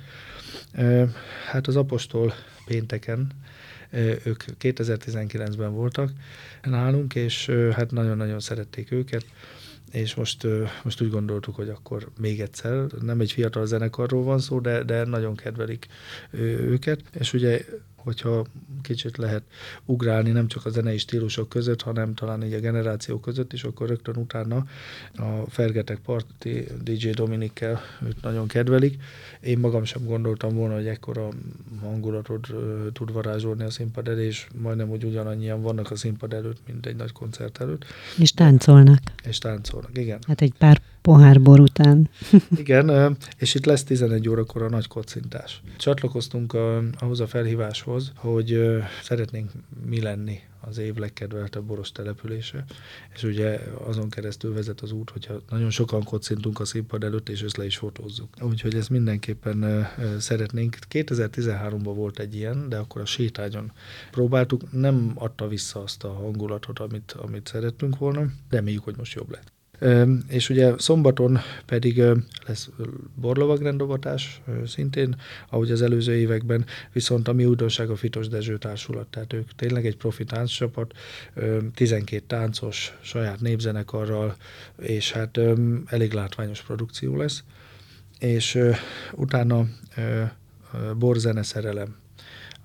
Hát 1.52 1.68
az 1.68 1.76
apostol 1.76 2.34
pénteken, 2.66 3.32
ők 4.24 4.44
2019-ben 4.60 5.74
voltak 5.74 6.12
nálunk, 6.64 7.16
és 7.16 7.52
hát 7.72 7.92
nagyon-nagyon 7.92 8.40
szerették 8.40 8.92
őket 8.92 9.26
és 9.92 10.16
most, 10.16 10.48
most 10.84 11.02
úgy 11.02 11.10
gondoltuk, 11.10 11.56
hogy 11.56 11.70
akkor 11.70 12.10
még 12.20 12.42
egyszer, 12.42 12.86
nem 13.02 13.20
egy 13.20 13.32
fiatal 13.32 13.66
zenekarról 13.66 14.24
van 14.24 14.40
szó, 14.40 14.60
de, 14.60 14.84
de 14.84 15.04
nagyon 15.04 15.36
kedvelik 15.36 15.88
őket, 16.60 17.02
és 17.20 17.34
ugye 17.34 17.66
hogyha 18.06 18.46
kicsit 18.82 19.18
lehet 19.18 19.44
ugrálni 19.86 20.32
nem 20.32 20.48
csak 20.48 20.66
a 20.66 20.70
zenei 20.70 20.98
stílusok 20.98 21.50
között, 21.50 21.82
hanem 21.82 22.14
talán 22.14 22.44
így 22.44 22.54
a 22.54 22.60
generáció 22.60 23.20
között 23.20 23.54
is, 23.54 23.64
akkor 23.64 23.88
rögtön 23.88 24.16
utána 24.16 24.66
a 25.16 25.50
Fergetek 25.50 26.00
Parti 26.00 26.68
DJ 26.84 27.10
Dominikkel 27.10 27.82
őt 28.06 28.22
nagyon 28.22 28.48
kedvelik. 28.48 29.02
Én 29.42 29.60
magam 29.60 29.84
sem 29.84 30.06
gondoltam 30.06 30.56
volna, 30.56 30.76
hogy 30.76 30.88
ekkora 30.88 31.30
hangulatot 31.82 32.48
tud 32.94 33.12
varázsolni 33.12 33.64
a 33.64 33.70
színpad 33.70 34.08
elé, 34.08 34.26
és 34.26 34.48
majdnem 34.62 34.90
úgy 34.90 35.04
ugyanannyian 35.04 35.62
vannak 35.62 35.92
a 35.92 35.96
színpad 35.96 36.34
előtt, 36.34 36.60
mint 36.68 36.86
egy 36.86 36.96
nagy 36.96 37.12
koncert 37.12 37.62
előtt. 37.62 37.86
És 38.18 38.32
táncolnak. 38.32 39.00
És 39.24 39.38
táncolnak, 39.38 39.98
igen. 39.98 40.20
Hát 40.28 40.42
egy 40.42 40.54
pár 40.58 40.82
pohár 41.06 41.42
bor 41.42 41.60
után. 41.60 42.10
Igen, 42.64 43.18
és 43.38 43.56
itt 43.56 43.66
lesz 43.66 43.84
11 43.84 44.30
órakor 44.30 44.62
a 44.62 44.70
nagy 44.70 44.88
kocintás. 44.88 45.62
Csatlakoztunk 45.78 46.54
ahhoz 47.00 47.20
a 47.20 47.28
felhíváshoz, 47.28 48.12
hogy 48.16 48.60
szeretnénk 49.04 49.52
mi 49.86 50.02
lenni 50.02 50.40
az 50.68 50.78
év 50.78 50.96
legkedveltebb 50.96 51.64
boros 51.64 51.92
települése, 51.92 52.66
és 53.14 53.24
ugye 53.24 53.60
azon 53.88 54.10
keresztül 54.10 54.54
vezet 54.54 54.82
az 54.82 54.92
út, 54.92 55.10
hogyha 55.10 55.42
nagyon 55.50 55.70
sokan 55.70 56.04
kocintunk 56.04 56.60
a 56.60 56.66
színpad 56.66 57.04
előtt, 57.04 57.30
és 57.30 57.42
ezt 57.42 57.58
le 57.58 57.66
is 57.66 57.78
fotózzuk. 57.78 58.30
Úgyhogy 58.42 58.76
ezt 58.76 58.90
mindenképpen 58.90 59.88
szeretnénk. 60.20 60.78
2013-ban 60.90 61.92
volt 61.96 62.20
egy 62.20 62.36
ilyen, 62.36 62.70
de 62.70 62.78
akkor 62.78 63.02
a 63.02 63.06
sétányon 63.06 63.72
próbáltuk, 64.12 64.72
nem 64.72 65.12
adta 65.16 65.48
vissza 65.48 65.82
azt 65.82 66.04
a 66.04 66.14
hangulatot, 66.14 66.80
amit, 66.80 67.12
amit 67.12 67.48
szerettünk 67.48 67.98
volna. 67.98 68.26
Reméljük, 68.50 68.84
hogy 68.84 68.98
most 68.98 69.14
jobb 69.14 69.32
lett. 69.32 69.55
És 70.28 70.50
ugye 70.50 70.74
szombaton 70.78 71.40
pedig 71.66 72.04
lesz 72.48 72.70
borlovagrendovatás 73.16 74.42
szintén, 74.66 75.16
ahogy 75.50 75.72
az 75.72 75.82
előző 75.82 76.16
években, 76.16 76.66
viszont 76.92 77.28
a 77.28 77.34
mi 77.34 77.46
újdonság 77.46 77.90
a 77.90 77.96
Fitos 77.96 78.28
Dezső 78.28 78.58
Társulat, 78.58 79.08
tehát 79.08 79.34
ők 79.34 79.56
tényleg 79.56 79.86
egy 79.86 79.98
profi 79.98 80.24
tánccsapat, 80.24 80.94
12 81.74 82.24
táncos, 82.28 82.98
saját 83.02 83.40
népzenekarral, 83.40 84.36
és 84.82 85.12
hát 85.12 85.40
elég 85.86 86.14
látványos 86.14 86.62
produkció 86.62 87.18
lesz. 87.18 87.44
És 88.20 88.60
utána 89.14 89.66
borzene 90.98 91.44
szerelem 91.44 91.96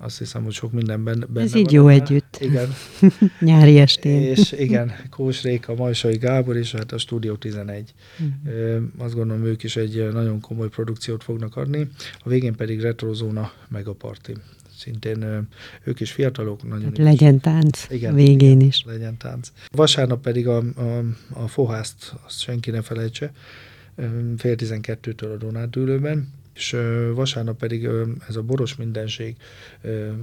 azt 0.02 0.18
hiszem, 0.18 0.44
hogy 0.44 0.52
sok 0.52 0.72
mindenben 0.72 1.26
benne 1.28 1.46
Ez 1.46 1.54
így 1.54 1.72
jó 1.72 1.84
benne. 1.84 2.02
együtt. 2.02 2.38
Igen. 2.40 2.68
Nyári 3.40 3.78
estén. 3.78 4.22
És 4.22 4.52
igen, 4.52 4.92
Kós 5.10 5.42
Réka, 5.42 5.74
Majsai 5.74 6.16
Gábor, 6.16 6.56
és 6.56 6.72
hát 6.72 6.92
a 6.92 6.98
Studio 6.98 7.36
11. 7.36 7.94
Uh-huh. 8.18 8.82
Azt 8.98 9.14
gondolom, 9.14 9.44
ők 9.44 9.62
is 9.62 9.76
egy 9.76 10.08
nagyon 10.12 10.40
komoly 10.40 10.68
produkciót 10.68 11.22
fognak 11.22 11.56
adni. 11.56 11.88
A 12.18 12.28
végén 12.28 12.54
pedig 12.54 12.80
Retrozóna 12.80 13.52
meg 13.68 13.86
a 13.86 13.92
Party. 13.92 14.32
Szintén 14.76 15.48
ők 15.84 16.00
is 16.00 16.12
fiatalok, 16.12 16.68
nagyon 16.68 16.84
hát 16.84 16.98
Legyen 16.98 17.40
tánc 17.40 17.86
igen, 17.90 18.14
végén 18.14 18.38
igen, 18.40 18.60
is. 18.60 18.84
Legyen 18.86 19.16
tánc. 19.16 19.52
Vasárnap 19.70 20.22
pedig 20.22 20.48
a, 20.48 20.56
a, 20.56 21.02
a 21.32 21.48
fohászt, 21.48 22.14
azt 22.26 22.40
senki 22.40 22.70
ne 22.70 22.82
felejtse, 22.82 23.32
fél 24.36 24.56
tizenkettőtől 24.56 25.32
a 25.32 25.36
Donát 25.36 25.76
ülőben 25.76 26.28
és 26.60 26.76
vasárnap 27.14 27.58
pedig 27.58 27.88
ez 28.28 28.36
a 28.36 28.42
boros 28.42 28.76
mindenség, 28.76 29.36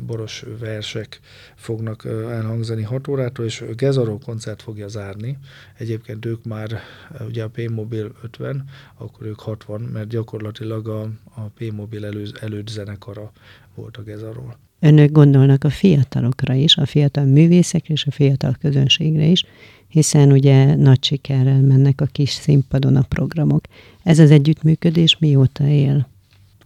boros 0.05 0.43
versek 0.59 1.19
fognak 1.55 2.05
elhangzani 2.05 2.83
6 2.83 3.07
órától, 3.07 3.45
és 3.45 3.63
Gezaró 3.75 4.17
koncert 4.17 4.61
fogja 4.61 4.87
zárni. 4.87 5.37
Egyébként 5.77 6.25
ők 6.25 6.43
már, 6.43 6.79
ugye 7.27 7.43
a 7.43 7.49
P-Mobil 7.49 8.11
50, 8.23 8.63
akkor 8.97 9.27
ők 9.27 9.39
60, 9.39 9.81
mert 9.81 10.07
gyakorlatilag 10.07 10.87
a, 10.87 11.01
a 11.35 11.41
P-Mobil 11.41 12.05
elő, 12.05 12.25
előtt 12.41 12.67
zenekara 12.67 13.31
volt 13.75 13.97
a 13.97 14.03
Gezaró. 14.03 14.53
Önök 14.79 15.11
gondolnak 15.11 15.63
a 15.63 15.69
fiatalokra 15.69 16.53
is, 16.53 16.77
a 16.77 16.85
fiatal 16.85 17.25
művészekre 17.25 17.93
és 17.93 18.05
a 18.05 18.11
fiatal 18.11 18.55
közönségre 18.59 19.25
is, 19.25 19.45
hiszen 19.87 20.31
ugye 20.31 20.75
nagy 20.75 21.03
sikerrel 21.03 21.61
mennek 21.61 22.01
a 22.01 22.05
kis 22.05 22.29
színpadon 22.29 22.95
a 22.95 23.01
programok. 23.01 23.65
Ez 24.03 24.19
az 24.19 24.31
együttműködés 24.31 25.17
mióta 25.19 25.67
él? 25.67 26.07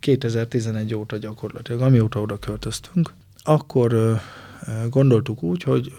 2011 0.02 0.94
óta 0.94 1.18
gyakorlatilag, 1.18 1.82
amióta 1.82 2.22
oda 2.22 2.38
költöztünk, 2.38 3.14
akkor 3.44 4.20
gondoltuk 4.90 5.44
úgy, 5.44 5.64
hogy 5.64 5.94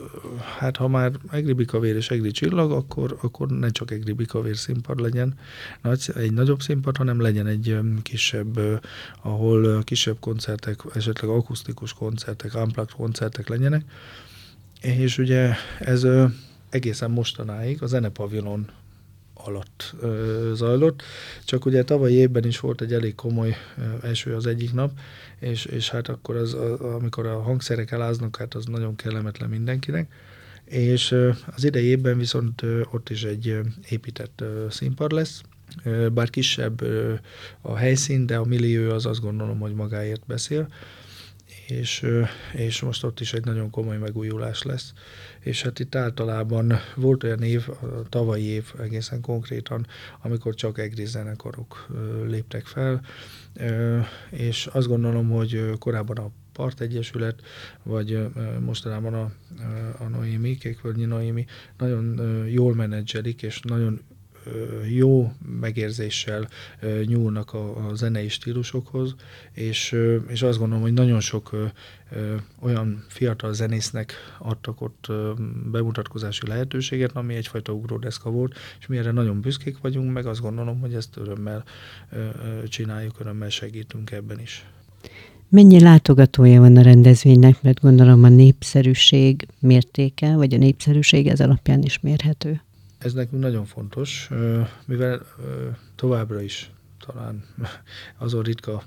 hát 0.58 0.76
ha 0.76 0.88
már 0.88 1.12
Egri 1.30 1.52
Bikavér 1.52 1.96
és 1.96 2.10
Egri 2.10 2.30
Csillag, 2.30 2.72
akkor, 2.72 3.18
akkor 3.22 3.48
ne 3.48 3.70
csak 3.70 3.90
Egri 3.90 4.12
Bikavér 4.12 4.56
színpad 4.56 5.00
legyen, 5.00 5.38
nagy, 5.82 6.10
egy 6.14 6.32
nagyobb 6.32 6.60
színpad, 6.60 6.96
hanem 6.96 7.20
legyen 7.20 7.46
egy 7.46 7.78
kisebb, 8.02 8.60
ahol 9.22 9.82
kisebb 9.82 10.16
koncertek, 10.20 10.80
esetleg 10.94 11.30
akusztikus 11.30 11.92
koncertek, 11.92 12.54
unplugged 12.54 12.92
koncertek 12.92 13.48
legyenek. 13.48 13.84
És 14.80 15.18
ugye 15.18 15.54
ez 15.78 16.06
egészen 16.70 17.10
mostanáig 17.10 17.82
a 17.82 17.86
zenepavilon 17.86 18.68
alatt 19.34 19.94
ö, 20.00 20.52
zajlott. 20.54 21.02
Csak 21.44 21.64
ugye 21.64 21.82
tavaly 21.84 22.12
évben 22.12 22.44
is 22.44 22.60
volt 22.60 22.80
egy 22.80 22.92
elég 22.92 23.14
komoly 23.14 23.56
ö, 23.78 24.06
eső 24.06 24.34
az 24.34 24.46
egyik 24.46 24.72
nap, 24.72 24.92
és, 25.38 25.64
és 25.64 25.90
hát 25.90 26.08
akkor 26.08 26.36
az, 26.36 26.54
a, 26.54 26.94
amikor 26.94 27.26
a 27.26 27.42
hangszerek 27.42 27.90
eláznak, 27.90 28.36
hát 28.36 28.54
az 28.54 28.64
nagyon 28.64 28.96
kellemetlen 28.96 29.48
mindenkinek. 29.48 30.12
És 30.64 31.10
ö, 31.10 31.30
az 31.54 31.64
idei 31.64 31.84
évben 31.84 32.18
viszont 32.18 32.62
ö, 32.62 32.80
ott 32.90 33.10
is 33.10 33.24
egy 33.24 33.48
ö, 33.48 33.60
épített 33.88 34.40
ö, 34.40 34.66
színpad 34.70 35.12
lesz, 35.12 35.42
bár 36.12 36.30
kisebb 36.30 36.82
a 37.60 37.76
helyszín, 37.76 38.26
de 38.26 38.36
a 38.36 38.44
millió 38.44 38.90
az 38.90 39.06
azt 39.06 39.20
gondolom, 39.20 39.58
hogy 39.58 39.74
magáért 39.74 40.22
beszél, 40.26 40.68
és, 41.66 42.06
és 42.52 42.80
most 42.80 43.04
ott 43.04 43.20
is 43.20 43.32
egy 43.32 43.44
nagyon 43.44 43.70
komoly 43.70 43.96
megújulás 43.96 44.62
lesz. 44.62 44.92
És 45.42 45.62
hát 45.62 45.78
itt 45.78 45.94
általában 45.94 46.72
volt 46.94 47.24
olyan 47.24 47.42
év, 47.42 47.68
a 47.68 48.08
tavalyi 48.08 48.44
év 48.44 48.72
egészen 48.80 49.20
konkrétan, 49.20 49.86
amikor 50.22 50.54
csak 50.54 50.78
egri 50.78 51.04
zenekarok 51.04 51.86
léptek 52.26 52.66
fel, 52.66 53.00
és 54.30 54.66
azt 54.66 54.88
gondolom, 54.88 55.30
hogy 55.30 55.70
korábban 55.78 56.16
a 56.16 56.30
Part 56.52 56.80
Egyesület, 56.80 57.42
vagy 57.82 58.28
mostanában 58.60 59.14
a, 59.14 59.32
a 59.98 60.08
Noémi, 60.08 60.56
Kékvölgyi 60.56 61.04
Noémi 61.04 61.44
nagyon 61.78 62.20
jól 62.48 62.74
menedzselik, 62.74 63.42
és 63.42 63.60
nagyon 63.60 64.00
jó 64.88 65.32
megérzéssel 65.60 66.48
nyúlnak 67.04 67.52
a, 67.52 67.88
a 67.88 67.94
zenei 67.94 68.28
stílusokhoz, 68.28 69.14
és, 69.52 69.96
és 70.28 70.42
azt 70.42 70.58
gondolom, 70.58 70.82
hogy 70.82 70.92
nagyon 70.92 71.20
sok 71.20 71.56
olyan 72.60 73.04
fiatal 73.08 73.52
zenésznek 73.52 74.12
adtak 74.38 74.80
ott 74.80 75.06
bemutatkozási 75.70 76.46
lehetőséget, 76.46 77.12
ami 77.12 77.34
egyfajta 77.34 77.72
ugródeszka 77.72 78.30
volt, 78.30 78.54
és 78.80 78.86
mi 78.86 78.98
erre 78.98 79.10
nagyon 79.10 79.40
büszkék 79.40 79.78
vagyunk, 79.80 80.12
meg 80.12 80.26
azt 80.26 80.40
gondolom, 80.40 80.80
hogy 80.80 80.94
ezt 80.94 81.16
örömmel 81.16 81.64
csináljuk, 82.68 83.20
örömmel 83.20 83.48
segítünk 83.48 84.10
ebben 84.10 84.40
is. 84.40 84.66
Mennyi 85.48 85.80
látogatója 85.80 86.60
van 86.60 86.76
a 86.76 86.82
rendezvénynek, 86.82 87.62
mert 87.62 87.80
gondolom 87.80 88.24
a 88.24 88.28
népszerűség 88.28 89.46
mértéke, 89.58 90.34
vagy 90.36 90.54
a 90.54 90.56
népszerűség 90.56 91.26
ez 91.26 91.40
alapján 91.40 91.82
is 91.82 92.00
mérhető? 92.00 92.60
Ez 93.02 93.12
nekünk 93.12 93.42
nagyon 93.42 93.64
fontos, 93.64 94.28
mivel 94.84 95.26
továbbra 95.94 96.40
is 96.40 96.70
talán 97.06 97.44
azon 98.24 98.42
ritka 98.42 98.82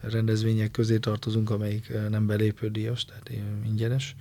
rendezvények 0.00 0.70
közé 0.70 0.98
tartozunk, 0.98 1.50
amelyik 1.50 1.92
nem 2.10 2.26
belépődíjas, 2.26 3.04
tehát 3.04 3.30
ingyenes 3.64 4.16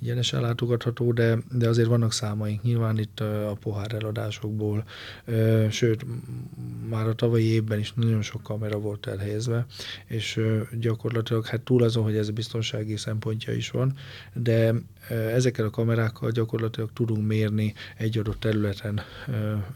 ingyenes 0.00 0.32
ellátogatható, 0.32 1.12
de, 1.12 1.38
de 1.52 1.68
azért 1.68 1.88
vannak 1.88 2.12
számaink. 2.12 2.62
Nyilván 2.62 2.98
itt 2.98 3.20
a 3.20 3.56
pohár 3.60 3.94
eladásokból, 3.94 4.84
sőt, 5.70 6.06
már 6.88 7.06
a 7.06 7.14
tavalyi 7.14 7.44
évben 7.44 7.78
is 7.78 7.92
nagyon 7.92 8.22
sok 8.22 8.42
kamera 8.42 8.78
volt 8.78 9.06
elhelyezve, 9.06 9.66
és 10.06 10.40
gyakorlatilag 10.80 11.46
hát 11.46 11.60
túl 11.60 11.82
azon, 11.82 12.02
hogy 12.02 12.16
ez 12.16 12.30
biztonsági 12.30 12.96
szempontja 12.96 13.52
is 13.52 13.70
van, 13.70 13.92
de 14.32 14.74
ezekkel 15.08 15.64
a 15.64 15.70
kamerákkal 15.70 16.30
gyakorlatilag 16.30 16.90
tudunk 16.92 17.26
mérni 17.26 17.74
egy 17.96 18.18
adott 18.18 18.40
területen, 18.40 19.00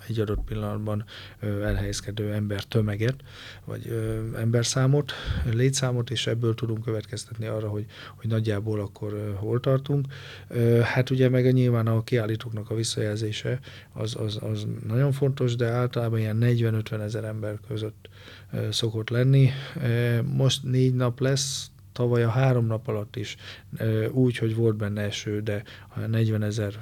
egy 0.07 0.21
adott 0.21 0.45
pillanatban 0.45 1.05
elhelyezkedő 1.41 2.33
ember 2.33 2.65
tömeget, 2.65 3.15
vagy 3.65 3.89
emberszámot, 4.37 5.13
létszámot, 5.53 6.11
és 6.11 6.27
ebből 6.27 6.55
tudunk 6.55 6.85
következtetni 6.85 7.47
arra, 7.47 7.69
hogy, 7.69 7.87
hogy 8.17 8.31
nagyjából 8.31 8.81
akkor 8.81 9.37
hol 9.37 9.61
tartunk. 9.61 10.07
Hát 10.83 11.11
ugye 11.11 11.29
meg 11.29 11.53
nyilván 11.53 11.87
a 11.87 12.03
kiállítóknak 12.03 12.71
a 12.71 12.75
visszajelzése 12.75 13.61
az, 13.93 14.17
az, 14.17 14.39
az 14.43 14.67
nagyon 14.87 15.13
fontos, 15.13 15.57
de 15.57 15.67
általában 15.67 16.19
ilyen 16.19 16.39
40-50 16.41 17.01
ezer 17.01 17.25
ember 17.25 17.59
között 17.69 18.09
szokott 18.71 19.09
lenni. 19.09 19.51
Most 20.25 20.63
négy 20.63 20.95
nap 20.95 21.21
lesz, 21.21 21.70
tavaly 21.93 22.23
a 22.23 22.29
három 22.29 22.67
nap 22.67 22.89
alatt 22.89 23.17
is 23.17 23.37
úgy, 24.11 24.39
hogy 24.39 24.55
volt 24.55 24.77
benne 24.77 25.03
eső, 25.03 25.41
de 25.41 25.63
40 26.07 26.43
ezer 26.43 26.73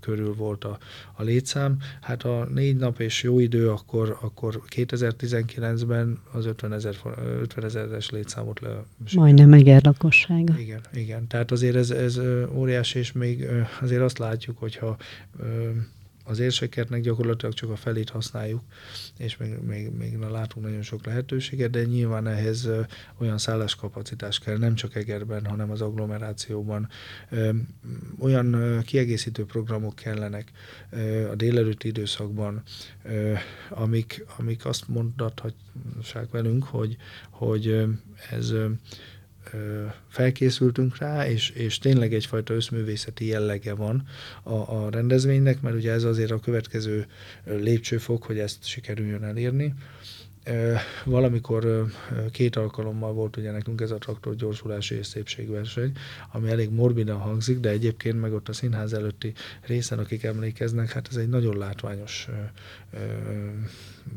körül 0.00 0.34
volt 0.34 0.64
a, 0.64 0.78
a 1.12 1.22
létszám. 1.22 1.76
Hát 2.00 2.22
a 2.22 2.48
négy 2.54 2.76
nap 2.76 3.00
és 3.00 3.22
jó 3.22 3.38
idő, 3.38 3.70
akkor, 3.70 4.18
akkor 4.20 4.62
2019-ben 4.76 6.18
az 6.32 6.46
50 6.46 6.72
ezer 6.72 6.94
50 7.40 7.64
ezeres 7.64 8.10
létszámot 8.10 8.60
le. 8.60 8.84
Majdnem 9.14 9.52
Eger 9.52 9.84
lakossága. 9.84 10.58
Igen, 10.58 10.80
igen. 10.94 11.26
Tehát 11.26 11.50
azért 11.50 11.76
ez, 11.76 11.90
ez 11.90 12.20
óriási, 12.52 12.98
és 12.98 13.12
még 13.12 13.46
azért 13.80 14.02
azt 14.02 14.18
látjuk, 14.18 14.58
hogyha 14.58 14.96
az 16.30 16.38
érsekertnek 16.38 17.00
gyakorlatilag 17.00 17.54
csak 17.54 17.70
a 17.70 17.76
felét 17.76 18.10
használjuk, 18.10 18.60
és 19.18 19.36
még, 19.36 19.58
még, 19.66 19.90
még 19.90 20.16
na, 20.16 20.30
látunk 20.30 20.66
nagyon 20.66 20.82
sok 20.82 21.04
lehetőséget, 21.04 21.70
de 21.70 21.84
nyilván 21.84 22.26
ehhez 22.26 22.68
olyan 23.18 23.38
szálláskapacitás 23.38 24.38
kell, 24.38 24.58
nem 24.58 24.74
csak 24.74 24.94
Egerben, 24.94 25.46
hanem 25.46 25.70
az 25.70 25.80
agglomerációban. 25.80 26.88
Olyan 28.18 28.80
kiegészítő 28.82 29.44
programok 29.44 29.94
kellenek 29.94 30.50
a 31.30 31.34
délelőtti 31.34 31.88
időszakban, 31.88 32.62
amik, 33.70 34.24
amik 34.38 34.64
azt 34.64 34.88
mondathatják 34.88 36.30
velünk, 36.30 36.64
hogy, 36.64 36.96
hogy 37.30 37.84
ez 38.30 38.52
felkészültünk 40.08 40.98
rá, 40.98 41.28
és, 41.28 41.50
és 41.50 41.78
tényleg 41.78 42.14
egyfajta 42.14 42.54
összművészeti 42.54 43.26
jellege 43.26 43.74
van 43.74 44.06
a, 44.42 44.52
a 44.52 44.90
rendezvénynek, 44.90 45.60
mert 45.60 45.74
ugye 45.74 45.92
ez 45.92 46.04
azért 46.04 46.30
a 46.30 46.40
következő 46.40 47.06
lépcsőfok, 47.44 48.24
hogy 48.24 48.38
ezt 48.38 48.64
sikerüljön 48.64 49.24
elérni. 49.24 49.74
Valamikor 51.04 51.86
két 52.32 52.56
alkalommal 52.56 53.12
volt 53.12 53.36
ugye 53.36 53.50
nekünk 53.50 53.80
ez 53.80 53.90
a 53.90 53.98
traktor 53.98 54.34
gyorsulási 54.34 54.94
és 54.94 55.06
szépségverseny, 55.06 55.92
ami 56.32 56.50
elég 56.50 56.70
morbidan 56.70 57.18
hangzik, 57.18 57.60
de 57.60 57.68
egyébként 57.68 58.20
meg 58.20 58.32
ott 58.32 58.48
a 58.48 58.52
színház 58.52 58.92
előtti 58.92 59.32
részen, 59.60 59.98
akik 59.98 60.22
emlékeznek, 60.22 60.90
hát 60.90 61.08
ez 61.10 61.16
egy 61.16 61.28
nagyon 61.28 61.58
látványos 61.58 62.28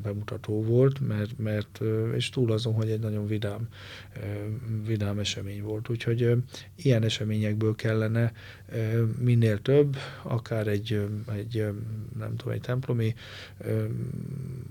bemutató 0.04 0.64
volt, 0.64 1.08
mert, 1.08 1.38
mert 1.38 1.82
és 2.16 2.30
túl 2.30 2.52
azon, 2.52 2.74
hogy 2.74 2.90
egy 2.90 3.00
nagyon 3.00 3.28
vidám, 3.28 3.68
vidám 4.86 5.20
esemény 5.20 5.64
volt. 5.64 5.90
Úgyhogy 5.90 6.36
ilyen 6.76 7.04
eseményekből 7.04 7.76
kellene 7.76 8.32
minél 9.20 9.62
több, 9.62 9.98
akár 10.22 10.68
egy, 10.68 11.06
egy 11.36 11.66
nem 12.18 12.36
tudom, 12.36 12.54
egy 12.54 12.62
templomi 12.62 13.14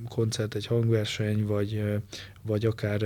koncert, 0.09 0.55
egy 0.55 0.67
hangverseny, 0.67 1.47
vagy, 1.47 1.83
vagy 2.43 2.65
akár 2.67 3.03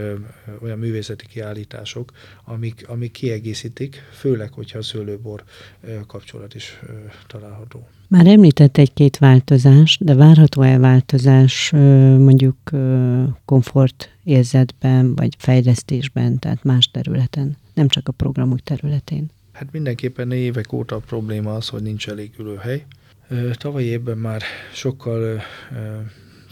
olyan 0.63 0.79
művészeti 0.79 1.27
kiállítások, 1.27 2.13
amik, 2.45 2.89
amik 2.89 3.11
kiegészítik, 3.11 4.03
főleg, 4.13 4.53
hogyha 4.53 4.79
a 4.79 4.83
szőlőbor 4.83 5.45
kapcsolat 6.07 6.55
is 6.55 6.81
található. 7.27 7.89
Már 8.09 8.27
említett 8.27 8.77
egy-két 8.77 9.19
változás, 9.19 9.99
de 10.01 10.15
várható-e 10.15 10.79
változás 10.79 11.71
mondjuk 12.19 12.57
komfort 13.45 14.11
érzetben, 14.25 15.15
vagy 15.15 15.35
fejlesztésben, 15.39 16.39
tehát 16.39 16.63
más 16.63 16.91
területen, 16.91 17.57
nem 17.75 17.89
csak 17.89 18.09
a 18.09 18.13
programok 18.13 18.61
területén? 18.61 19.31
Hát 19.53 19.73
mindenképpen 19.73 20.33
évek 20.33 20.73
óta 20.73 20.97
a 20.97 20.99
probléma 20.99 21.55
az, 21.55 21.69
hogy 21.69 21.83
nincs 21.83 22.09
elég 22.09 22.31
ülőhely. 22.39 22.87
Tavalyi 23.53 23.87
évben 23.87 24.19
már 24.19 24.43
sokkal 24.73 25.41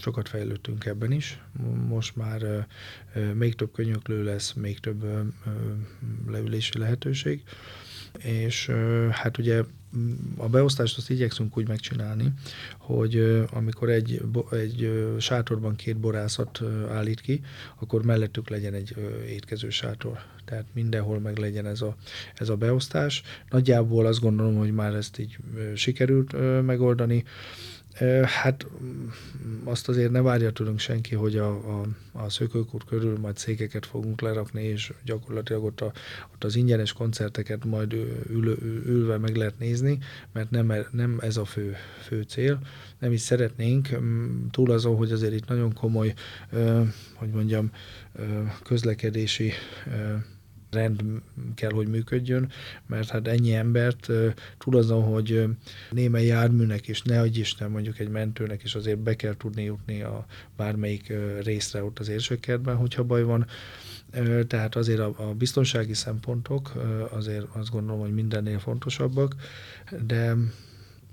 sokat 0.05 0.29
fejlődtünk 0.29 0.85
ebben 0.85 1.11
is. 1.11 1.39
Most 1.87 2.15
már 2.15 2.67
még 3.33 3.55
több 3.55 3.71
könyöklő 3.71 4.23
lesz, 4.23 4.53
még 4.53 4.79
több 4.79 5.05
leülési 6.27 6.77
lehetőség 6.77 7.43
és 8.23 8.71
hát 9.11 9.37
ugye 9.37 9.63
a 10.37 10.49
beosztást 10.49 10.97
azt 10.97 11.09
igyekszünk 11.09 11.57
úgy 11.57 11.67
megcsinálni, 11.67 12.33
hogy 12.77 13.45
amikor 13.51 13.89
egy, 13.89 14.21
egy 14.51 15.05
sátorban 15.19 15.75
két 15.75 15.97
borászat 15.97 16.61
állít 16.89 17.21
ki, 17.21 17.41
akkor 17.79 18.03
mellettük 18.03 18.49
legyen 18.49 18.73
egy 18.73 18.95
étkező 19.27 19.69
sátor. 19.69 20.19
Tehát 20.45 20.65
mindenhol 20.73 21.19
meg 21.19 21.37
legyen 21.37 21.65
ez 21.65 21.81
a, 21.81 21.95
ez 22.35 22.49
a 22.49 22.55
beosztás. 22.55 23.23
Nagyjából 23.49 24.05
azt 24.05 24.19
gondolom, 24.19 24.55
hogy 24.55 24.73
már 24.73 24.93
ezt 24.93 25.19
így 25.19 25.37
sikerült 25.75 26.61
megoldani. 26.65 27.23
Hát 28.23 28.65
mm, 28.83 29.07
azt 29.63 29.89
azért 29.89 30.11
ne 30.11 30.21
várja 30.21 30.51
tőlünk 30.51 30.79
senki, 30.79 31.15
hogy 31.15 31.37
a, 31.37 31.79
a, 31.79 31.85
a 32.11 32.29
szökőkút 32.29 32.83
körül 32.83 33.17
majd 33.17 33.37
székeket 33.37 33.85
fogunk 33.85 34.21
lerakni, 34.21 34.63
és 34.63 34.93
gyakorlatilag 35.03 35.63
ott, 35.63 35.81
a, 35.81 35.91
ott 36.33 36.43
az 36.43 36.55
ingyenes 36.55 36.93
koncerteket 36.93 37.65
majd 37.65 37.93
ül, 38.29 38.57
ülve 38.85 39.17
meg 39.17 39.35
lehet 39.35 39.59
nézni, 39.59 39.97
mert 40.33 40.51
nem, 40.51 40.73
nem 40.91 41.17
ez 41.21 41.37
a 41.37 41.45
fő, 41.45 41.75
fő 42.01 42.21
cél. 42.21 42.59
Nem 42.99 43.11
is 43.11 43.21
szeretnénk, 43.21 43.99
mm, 43.99 44.47
túl 44.51 44.71
azon, 44.71 44.95
hogy 44.95 45.11
azért 45.11 45.33
itt 45.33 45.47
nagyon 45.47 45.73
komoly, 45.73 46.13
hogy 47.13 47.29
mondjam, 47.29 47.71
közlekedési 48.63 49.51
rend 50.75 51.03
kell, 51.55 51.71
hogy 51.71 51.87
működjön, 51.87 52.51
mert 52.87 53.09
hát 53.09 53.27
ennyi 53.27 53.53
embert 53.53 54.11
túl 54.57 54.77
azon, 54.77 55.03
hogy 55.03 55.45
némely 55.91 56.25
járműnek 56.25 56.87
és 56.87 57.01
ne 57.01 57.19
adj 57.19 57.39
Isten 57.39 57.71
mondjuk 57.71 57.99
egy 57.99 58.09
mentőnek 58.09 58.63
is 58.63 58.75
azért 58.75 58.99
be 58.99 59.15
kell 59.15 59.35
tudni 59.37 59.63
jutni 59.63 60.01
a 60.01 60.25
bármelyik 60.57 61.13
részre 61.43 61.83
ott 61.83 61.99
az 61.99 62.09
érsőkertben, 62.09 62.75
hogyha 62.75 63.03
baj 63.03 63.23
van. 63.23 63.45
Tehát 64.47 64.75
azért 64.75 64.99
a, 64.99 65.13
a 65.17 65.33
biztonsági 65.33 65.93
szempontok 65.93 66.73
azért 67.11 67.45
azt 67.51 67.69
gondolom, 67.69 68.01
hogy 68.01 68.13
mindennél 68.13 68.59
fontosabbak, 68.59 69.35
de 70.05 70.35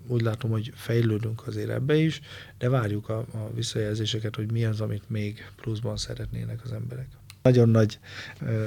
úgy 0.06 0.22
látom, 0.22 0.50
hogy 0.50 0.72
fejlődünk 0.74 1.46
azért 1.46 1.70
ebbe 1.70 1.94
is, 1.94 2.20
de 2.58 2.68
várjuk 2.68 3.08
a, 3.08 3.18
a 3.18 3.50
visszajelzéseket, 3.54 4.36
hogy 4.36 4.52
mi 4.52 4.64
az, 4.64 4.80
amit 4.80 5.10
még 5.10 5.50
pluszban 5.56 5.96
szeretnének 5.96 6.60
az 6.64 6.72
emberek. 6.72 7.06
Nagyon 7.42 7.68
nagy 7.68 7.98
ö, 8.40 8.66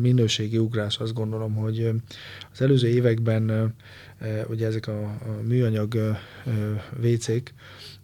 minőségi 0.00 0.58
ugrás 0.58 0.98
azt 0.98 1.14
gondolom, 1.14 1.54
hogy 1.54 1.90
az 2.52 2.60
előző 2.60 2.88
években 2.88 3.74
ugye 4.48 4.66
ezek 4.66 4.86
a, 4.86 5.18
műanyag 5.42 6.16
WC-k, 7.02 7.52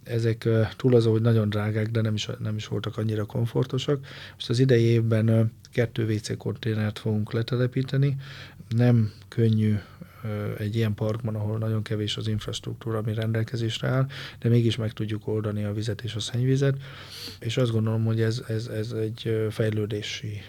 ezek 0.03 0.49
túl 0.75 0.95
az, 0.95 1.05
hogy 1.05 1.21
nagyon 1.21 1.49
drágák, 1.49 1.87
de 1.91 2.01
nem 2.01 2.13
is, 2.13 2.29
nem 2.39 2.55
is 2.55 2.67
voltak 2.67 2.97
annyira 2.97 3.25
komfortosak. 3.25 4.05
Most 4.33 4.49
az 4.49 4.59
idei 4.59 4.83
évben 4.83 5.51
kettő 5.71 6.13
WC 6.13 6.37
konténert 6.37 6.99
fogunk 6.99 7.33
letelepíteni. 7.33 8.15
Nem 8.69 9.11
könnyű 9.27 9.75
egy 10.57 10.75
ilyen 10.75 10.93
parkban, 10.93 11.35
ahol 11.35 11.57
nagyon 11.57 11.81
kevés 11.81 12.17
az 12.17 12.27
infrastruktúra, 12.27 12.97
ami 12.97 13.13
rendelkezésre 13.13 13.87
áll, 13.87 14.07
de 14.39 14.49
mégis 14.49 14.75
meg 14.75 14.91
tudjuk 14.91 15.27
oldani 15.27 15.63
a 15.63 15.73
vizet 15.73 16.01
és 16.01 16.15
a 16.15 16.19
szennyvizet, 16.19 16.77
és 17.39 17.57
azt 17.57 17.71
gondolom, 17.71 18.05
hogy 18.05 18.21
ez, 18.21 18.43
ez, 18.47 18.67
ez 18.67 18.91
egy 18.91 19.47
fejlődési 19.49 20.41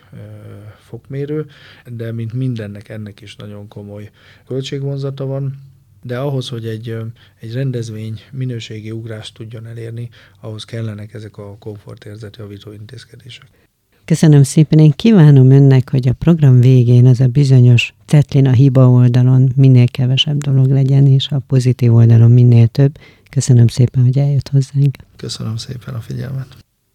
fokmérő, 0.79 1.47
de 1.87 2.13
mint 2.13 2.33
mindennek, 2.33 2.89
ennek 2.89 3.21
is 3.21 3.37
nagyon 3.37 3.69
komoly 3.69 4.11
költségvonzata 4.47 5.27
van, 5.27 5.75
de 6.03 6.19
ahhoz, 6.19 6.49
hogy 6.49 6.67
egy, 6.67 6.97
egy 7.41 7.53
rendezvény 7.53 8.21
minőségi 8.33 8.91
ugrást 8.91 9.35
tudjon 9.35 9.67
elérni, 9.67 10.09
ahhoz 10.41 10.65
kellenek 10.65 11.15
ezek 11.15 11.37
a 11.37 11.57
komfortérzet 11.59 12.37
javító 12.37 12.73
intézkedések. 12.73 13.66
Köszönöm 14.07 14.43
szépen, 14.43 14.79
én 14.79 14.93
kívánom 14.97 15.51
önnek, 15.51 15.91
hogy 15.91 16.09
a 16.09 16.13
program 16.13 16.61
végén 16.61 17.07
ez 17.07 17.21
a 17.21 17.27
bizonyos 17.27 17.95
cetlin 18.05 18.47
a 18.47 18.53
hiba 18.53 18.91
oldalon 18.91 19.53
minél 19.57 19.89
kevesebb 19.89 20.41
dolog 20.41 20.67
legyen, 20.67 21.07
és 21.07 21.29
a 21.29 21.39
pozitív 21.39 21.95
oldalon 21.95 22.31
minél 22.31 22.67
több. 22.67 22.99
Köszönöm 23.31 23.67
szépen, 23.67 24.03
hogy 24.03 24.19
eljött 24.19 24.49
hozzánk. 24.49 24.97
Köszönöm 25.17 25.57
szépen 25.57 25.95
a 25.95 26.01
figyelmet. 26.01 26.47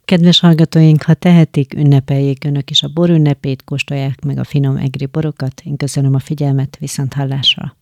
Kedves 0.06 0.40
hallgatóink, 0.40 1.02
ha 1.02 1.14
tehetik, 1.14 1.74
ünnepeljék 1.74 2.44
önök 2.44 2.70
is 2.70 2.84
a 2.84 2.92
borünnepét, 2.94 3.64
kóstolják 3.64 4.24
meg 4.26 4.38
a 4.38 4.44
finom 4.44 4.78
egri 4.78 5.06
borokat. 5.06 5.62
Én 5.66 5.78
köszönöm 5.78 6.14
a 6.14 6.20
figyelmet, 6.20 6.78
viszont 6.80 7.14
hallásra. 7.14 7.76